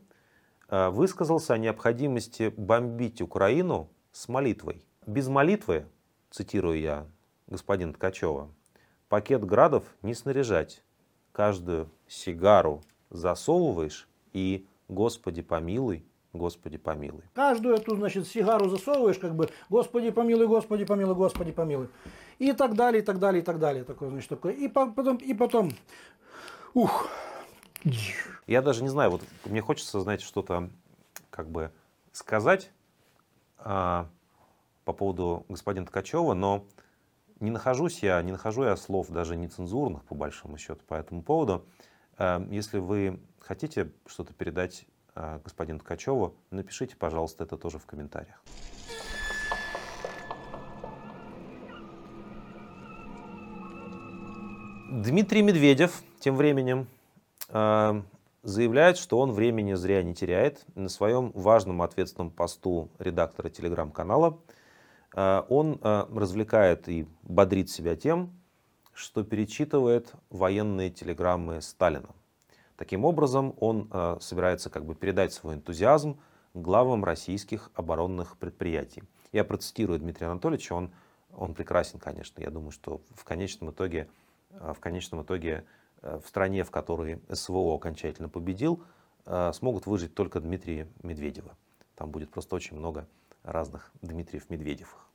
э, 0.68 0.90
высказался 0.90 1.54
о 1.54 1.58
необходимости 1.58 2.54
бомбить 2.58 3.22
Украину 3.22 3.90
с 4.12 4.28
молитвой. 4.28 4.84
Без 5.08 5.30
молитвы, 5.30 5.86
цитирую 6.30 6.82
я 6.82 7.08
господина 7.48 7.94
Ткачева, 7.94 8.50
пакет 9.08 9.46
градов 9.46 9.86
не 10.02 10.14
снаряжать. 10.14 10.84
Каждую 11.32 11.90
сигару 12.10 12.84
засовываешь 13.10 14.10
и, 14.34 14.68
Господи 14.90 15.42
помилуй, 15.42 16.04
Господи 16.34 16.78
помилуй. 16.78 17.24
Каждую 17.34 17.76
эту, 17.76 17.96
значит, 17.96 18.28
сигару 18.28 18.70
засовываешь, 18.70 19.18
как 19.18 19.36
бы, 19.36 19.50
Господи 19.70 20.12
помилуй, 20.12 20.48
Господи 20.48 20.86
помилуй, 20.86 21.16
Господи 21.16 21.52
помилуй. 21.52 21.90
И 22.38 22.54
так 22.54 22.76
далее, 22.76 23.02
и 23.02 23.06
так 23.06 23.20
далее, 23.20 23.42
и 23.42 23.46
так 23.46 23.60
далее. 23.60 23.84
Такое, 23.84 24.10
значит, 24.10 24.30
такое. 24.30 24.54
И 24.54 24.68
потом, 24.68 25.18
и 25.18 25.34
потом, 25.34 25.72
ух. 26.74 27.08
Я 28.46 28.62
даже 28.62 28.84
не 28.84 28.90
знаю, 28.90 29.12
вот 29.12 29.24
мне 29.46 29.62
хочется, 29.62 30.00
знаете, 30.02 30.26
что-то 30.26 30.70
как 31.30 31.50
бы 31.50 31.72
сказать 32.12 32.72
а, 33.58 34.08
по 34.86 34.94
поводу 34.94 35.46
господина 35.50 35.86
Ткачева, 35.86 36.34
но 36.34 36.66
не 37.40 37.52
нахожусь 37.52 38.04
я, 38.04 38.22
не 38.22 38.32
нахожу 38.32 38.64
я 38.64 38.76
слов 38.76 39.10
даже 39.10 39.36
нецензурных, 39.36 40.04
по 40.04 40.14
большому 40.16 40.58
счету, 40.58 40.82
по 40.88 40.96
этому 40.96 41.24
поводу. 41.24 41.66
А, 42.18 42.46
если 42.50 42.80
вы 42.80 43.20
хотите 43.40 43.92
что-то 44.06 44.34
передать 44.34 44.86
господину 45.44 45.80
Ткачеву, 45.80 46.36
напишите, 46.52 46.96
пожалуйста, 46.96 47.44
это 47.44 47.58
тоже 47.58 47.78
в 47.78 47.86
комментариях. 47.86 48.42
Дмитрий 54.92 55.44
Медведев 55.44 56.02
тем 56.20 56.36
временем 56.36 56.88
а, 57.50 58.02
заявляет, 58.44 58.98
что 58.98 59.20
он 59.20 59.32
времени 59.32 59.76
зря 59.76 60.02
не 60.02 60.16
теряет. 60.16 60.66
На 60.76 60.90
своем 60.90 61.32
важном 61.36 61.82
ответственном 61.82 62.32
посту 62.32 62.90
редактора 62.98 63.50
телеграм-канала 63.50 64.40
а, 65.14 65.46
он 65.48 65.80
развлекает 65.82 66.90
и 66.90 67.08
бодрит 67.24 67.70
себя 67.70 67.96
тем, 67.96 68.34
что 68.94 69.24
перечитывает 69.24 70.12
военные 70.30 70.90
телеграммы 70.90 71.62
Сталина. 71.62 72.10
Таким 72.80 73.04
образом, 73.04 73.56
он 73.60 73.90
э, 73.92 74.18
собирается 74.22 74.70
как 74.70 74.86
бы 74.86 74.96
передать 74.96 75.34
свой 75.34 75.56
энтузиазм 75.56 76.18
главам 76.54 77.04
российских 77.04 77.72
оборонных 77.74 78.38
предприятий. 78.38 79.04
Я 79.34 79.44
процитирую 79.44 80.00
Дмитрия 80.00 80.28
Анатольевича, 80.28 80.72
он, 80.72 80.94
он 81.36 81.56
прекрасен, 81.56 82.00
конечно. 82.00 82.40
Я 82.40 82.52
думаю, 82.52 82.72
что 82.72 83.02
в 83.14 83.26
конечном 83.26 83.72
итоге, 83.72 84.08
э, 84.52 84.74
в 84.74 84.80
конечном 84.80 85.24
итоге 85.24 85.66
э, 86.02 86.22
в 86.24 86.28
стране, 86.30 86.64
в 86.64 86.72
которой 86.72 87.22
СВО 87.30 87.76
окончательно 87.76 88.30
победил, 88.30 88.82
смогут 89.52 89.86
выжить 89.86 90.16
только 90.16 90.40
Дмитрия 90.40 90.88
Медведева. 91.04 91.58
Там 91.96 92.10
будет 92.10 92.32
просто 92.32 92.56
очень 92.56 92.78
много 92.78 93.08
разных 93.44 93.92
Дмитриев 94.02 94.50
Медведевых. 94.50 95.06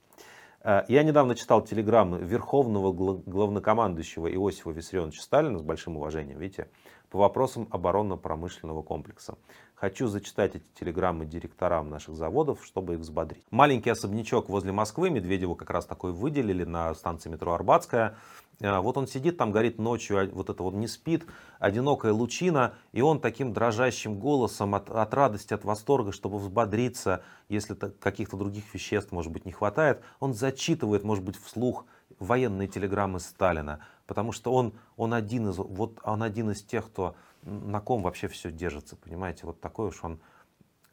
Я 0.62 1.02
недавно 1.02 1.34
читал 1.34 1.62
телеграммы 1.64 2.20
Верховного 2.20 2.92
главнокомандующего 2.92 4.32
Иосифа 4.32 4.70
Виссарионовича 4.70 5.20
Сталина 5.20 5.58
с 5.58 5.62
большим 5.62 5.96
уважением. 5.96 6.38
Видите, 6.38 6.68
по 7.14 7.20
вопросам 7.20 7.68
оборонно-промышленного 7.70 8.82
комплекса. 8.82 9.36
Хочу 9.76 10.08
зачитать 10.08 10.56
эти 10.56 10.64
телеграммы 10.80 11.26
директорам 11.26 11.88
наших 11.88 12.16
заводов, 12.16 12.66
чтобы 12.66 12.94
их 12.94 12.98
взбодрить. 12.98 13.44
Маленький 13.52 13.90
особнячок 13.90 14.48
возле 14.48 14.72
Москвы, 14.72 15.10
Медведеву 15.10 15.54
как 15.54 15.70
раз 15.70 15.86
такой 15.86 16.10
выделили 16.10 16.64
на 16.64 16.92
станции 16.96 17.30
метро 17.30 17.52
Арбатская. 17.52 18.16
Э, 18.58 18.80
вот 18.80 18.96
он 18.96 19.06
сидит 19.06 19.36
там, 19.36 19.52
горит 19.52 19.78
ночью, 19.78 20.18
а 20.18 20.26
вот 20.26 20.50
это 20.50 20.60
вот 20.64 20.74
не 20.74 20.88
спит, 20.88 21.24
одинокая 21.60 22.12
лучина, 22.12 22.74
и 22.90 23.00
он 23.00 23.20
таким 23.20 23.52
дрожащим 23.52 24.18
голосом 24.18 24.74
от, 24.74 24.90
от 24.90 25.14
радости, 25.14 25.54
от 25.54 25.64
восторга, 25.64 26.10
чтобы 26.10 26.38
взбодриться, 26.38 27.22
если 27.48 27.74
каких-то 27.74 28.36
других 28.36 28.74
веществ, 28.74 29.12
может 29.12 29.30
быть, 29.30 29.46
не 29.46 29.52
хватает, 29.52 30.02
он 30.18 30.34
зачитывает, 30.34 31.04
может 31.04 31.22
быть, 31.22 31.36
вслух 31.40 31.86
военные 32.18 32.68
телеграммы 32.68 33.20
Сталина, 33.20 33.80
потому 34.06 34.32
что 34.32 34.52
он, 34.52 34.74
он, 34.96 35.14
один 35.14 35.48
из, 35.48 35.56
вот 35.56 35.98
он 36.02 36.22
один 36.22 36.50
из 36.50 36.62
тех, 36.62 36.86
кто, 36.86 37.16
на 37.42 37.80
ком 37.80 38.02
вообще 38.02 38.28
все 38.28 38.50
держится, 38.50 38.96
понимаете, 38.96 39.46
вот 39.46 39.60
такой 39.60 39.88
уж 39.88 40.02
он 40.02 40.20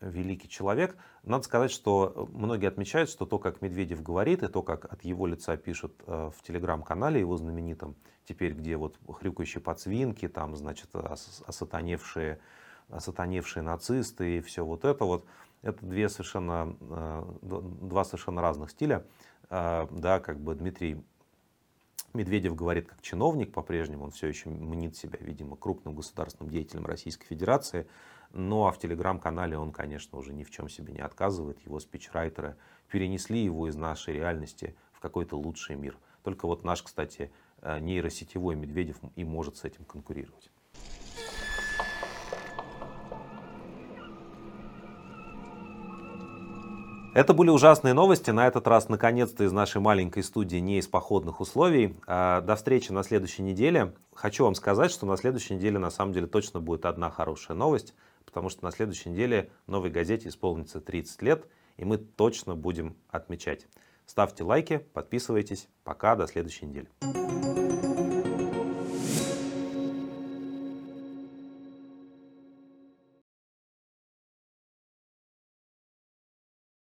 великий 0.02 0.50
человек. 0.50 0.98
Надо 1.24 1.44
сказать, 1.44 1.72
что 1.72 2.28
многие 2.34 2.68
отмечают, 2.68 3.10
что 3.10 3.26
то, 3.26 3.40
как 3.40 3.62
Медведев 3.62 4.02
говорит, 4.02 4.44
и 4.44 4.48
то, 4.48 4.64
как 4.64 4.92
от 4.92 5.04
его 5.04 5.28
лица 5.28 5.56
пишут 5.58 5.94
э, 6.08 6.32
в 6.36 6.42
телеграм-канале 6.44 7.20
его 7.20 7.38
знаменитом, 7.38 7.96
теперь 8.26 8.54
где 8.54 8.78
вот 8.78 8.98
хрюкающие 9.08 9.62
подсвинки, 9.62 10.28
там, 10.28 10.56
значит, 10.56 10.90
осатаневшие, 10.96 12.40
осатаневшие 12.90 13.64
нацисты 13.64 14.38
и 14.38 14.42
все 14.42 14.66
вот 14.66 14.86
это 14.86 15.06
вот, 15.06 15.26
это 15.62 15.86
две 15.86 16.10
совершенно, 16.10 16.76
э, 16.82 17.24
два 17.42 18.04
совершенно 18.04 18.42
разных 18.42 18.72
стиля. 18.72 19.06
Э, 19.52 19.86
да, 19.92 20.20
как 20.20 20.40
бы 20.40 20.56
Дмитрий 20.56 21.04
Медведев 22.14 22.56
говорит 22.56 22.88
как 22.88 23.02
чиновник 23.02 23.54
по-прежнему, 23.54 24.06
он 24.06 24.12
все 24.12 24.28
еще 24.28 24.50
мнит 24.50 24.96
себя, 24.96 25.20
видимо, 25.22 25.56
крупным 25.56 25.94
государственным 25.94 26.52
деятелем 26.52 26.86
Российской 26.86 27.28
Федерации. 27.28 27.88
Ну 28.34 28.66
а 28.66 28.72
в 28.72 28.80
телеграм-канале 28.80 29.58
он, 29.58 29.72
конечно, 29.72 30.18
уже 30.18 30.34
ни 30.34 30.44
в 30.44 30.52
чем 30.52 30.70
себе 30.70 30.94
не 30.94 31.02
отказывает. 31.02 31.60
Его 31.66 31.80
спичрайтеры 31.80 32.56
перенесли 32.90 33.44
его 33.44 33.68
из 33.68 33.76
нашей 33.76 34.14
реальности 34.14 34.76
в 34.94 35.00
какой-то 35.00 35.38
лучший 35.38 35.76
мир. 35.76 35.98
Только 36.24 36.46
вот 36.46 36.64
наш, 36.64 36.82
кстати, 36.82 37.32
э, 37.62 37.80
нейросетевой 37.80 38.56
Медведев 38.56 38.98
и 39.16 39.24
может 39.24 39.58
с 39.58 39.66
этим 39.66 39.84
конкурировать. 39.84 40.51
Это 47.14 47.34
были 47.34 47.50
ужасные 47.50 47.94
новости. 47.94 48.32
На 48.32 48.48
этот 48.48 48.68
раз, 48.68 48.88
наконец-то, 48.88 49.44
из 49.44 49.52
нашей 49.52 49.82
маленькой 49.82 50.24
студии, 50.24 50.58
не 50.58 50.78
из 50.78 50.88
походных 50.88 51.42
условий. 51.42 51.98
А, 52.08 52.40
до 52.40 52.56
встречи 52.56 52.94
на 52.94 53.04
следующей 53.04 53.42
неделе. 53.42 53.94
Хочу 54.14 54.46
вам 54.46 54.56
сказать, 54.56 54.92
что 54.92 55.06
на 55.06 55.18
следующей 55.18 55.56
неделе, 55.56 55.78
на 55.78 55.90
самом 55.90 56.14
деле, 56.14 56.28
точно 56.28 56.62
будет 56.62 56.86
одна 56.86 57.10
хорошая 57.10 57.58
новость, 57.58 57.94
потому 58.24 58.48
что 58.48 58.64
на 58.64 58.72
следующей 58.72 59.10
неделе 59.10 59.50
новой 59.68 59.90
газете 59.90 60.30
исполнится 60.30 60.80
30 60.80 61.22
лет, 61.22 61.48
и 61.76 61.84
мы 61.84 61.98
точно 61.98 62.56
будем 62.56 62.96
отмечать. 63.10 63.68
Ставьте 64.06 64.46
лайки, 64.46 64.78
подписывайтесь. 64.78 65.68
Пока, 65.84 66.16
до 66.16 66.28
следующей 66.28 66.66
недели. 66.66 67.91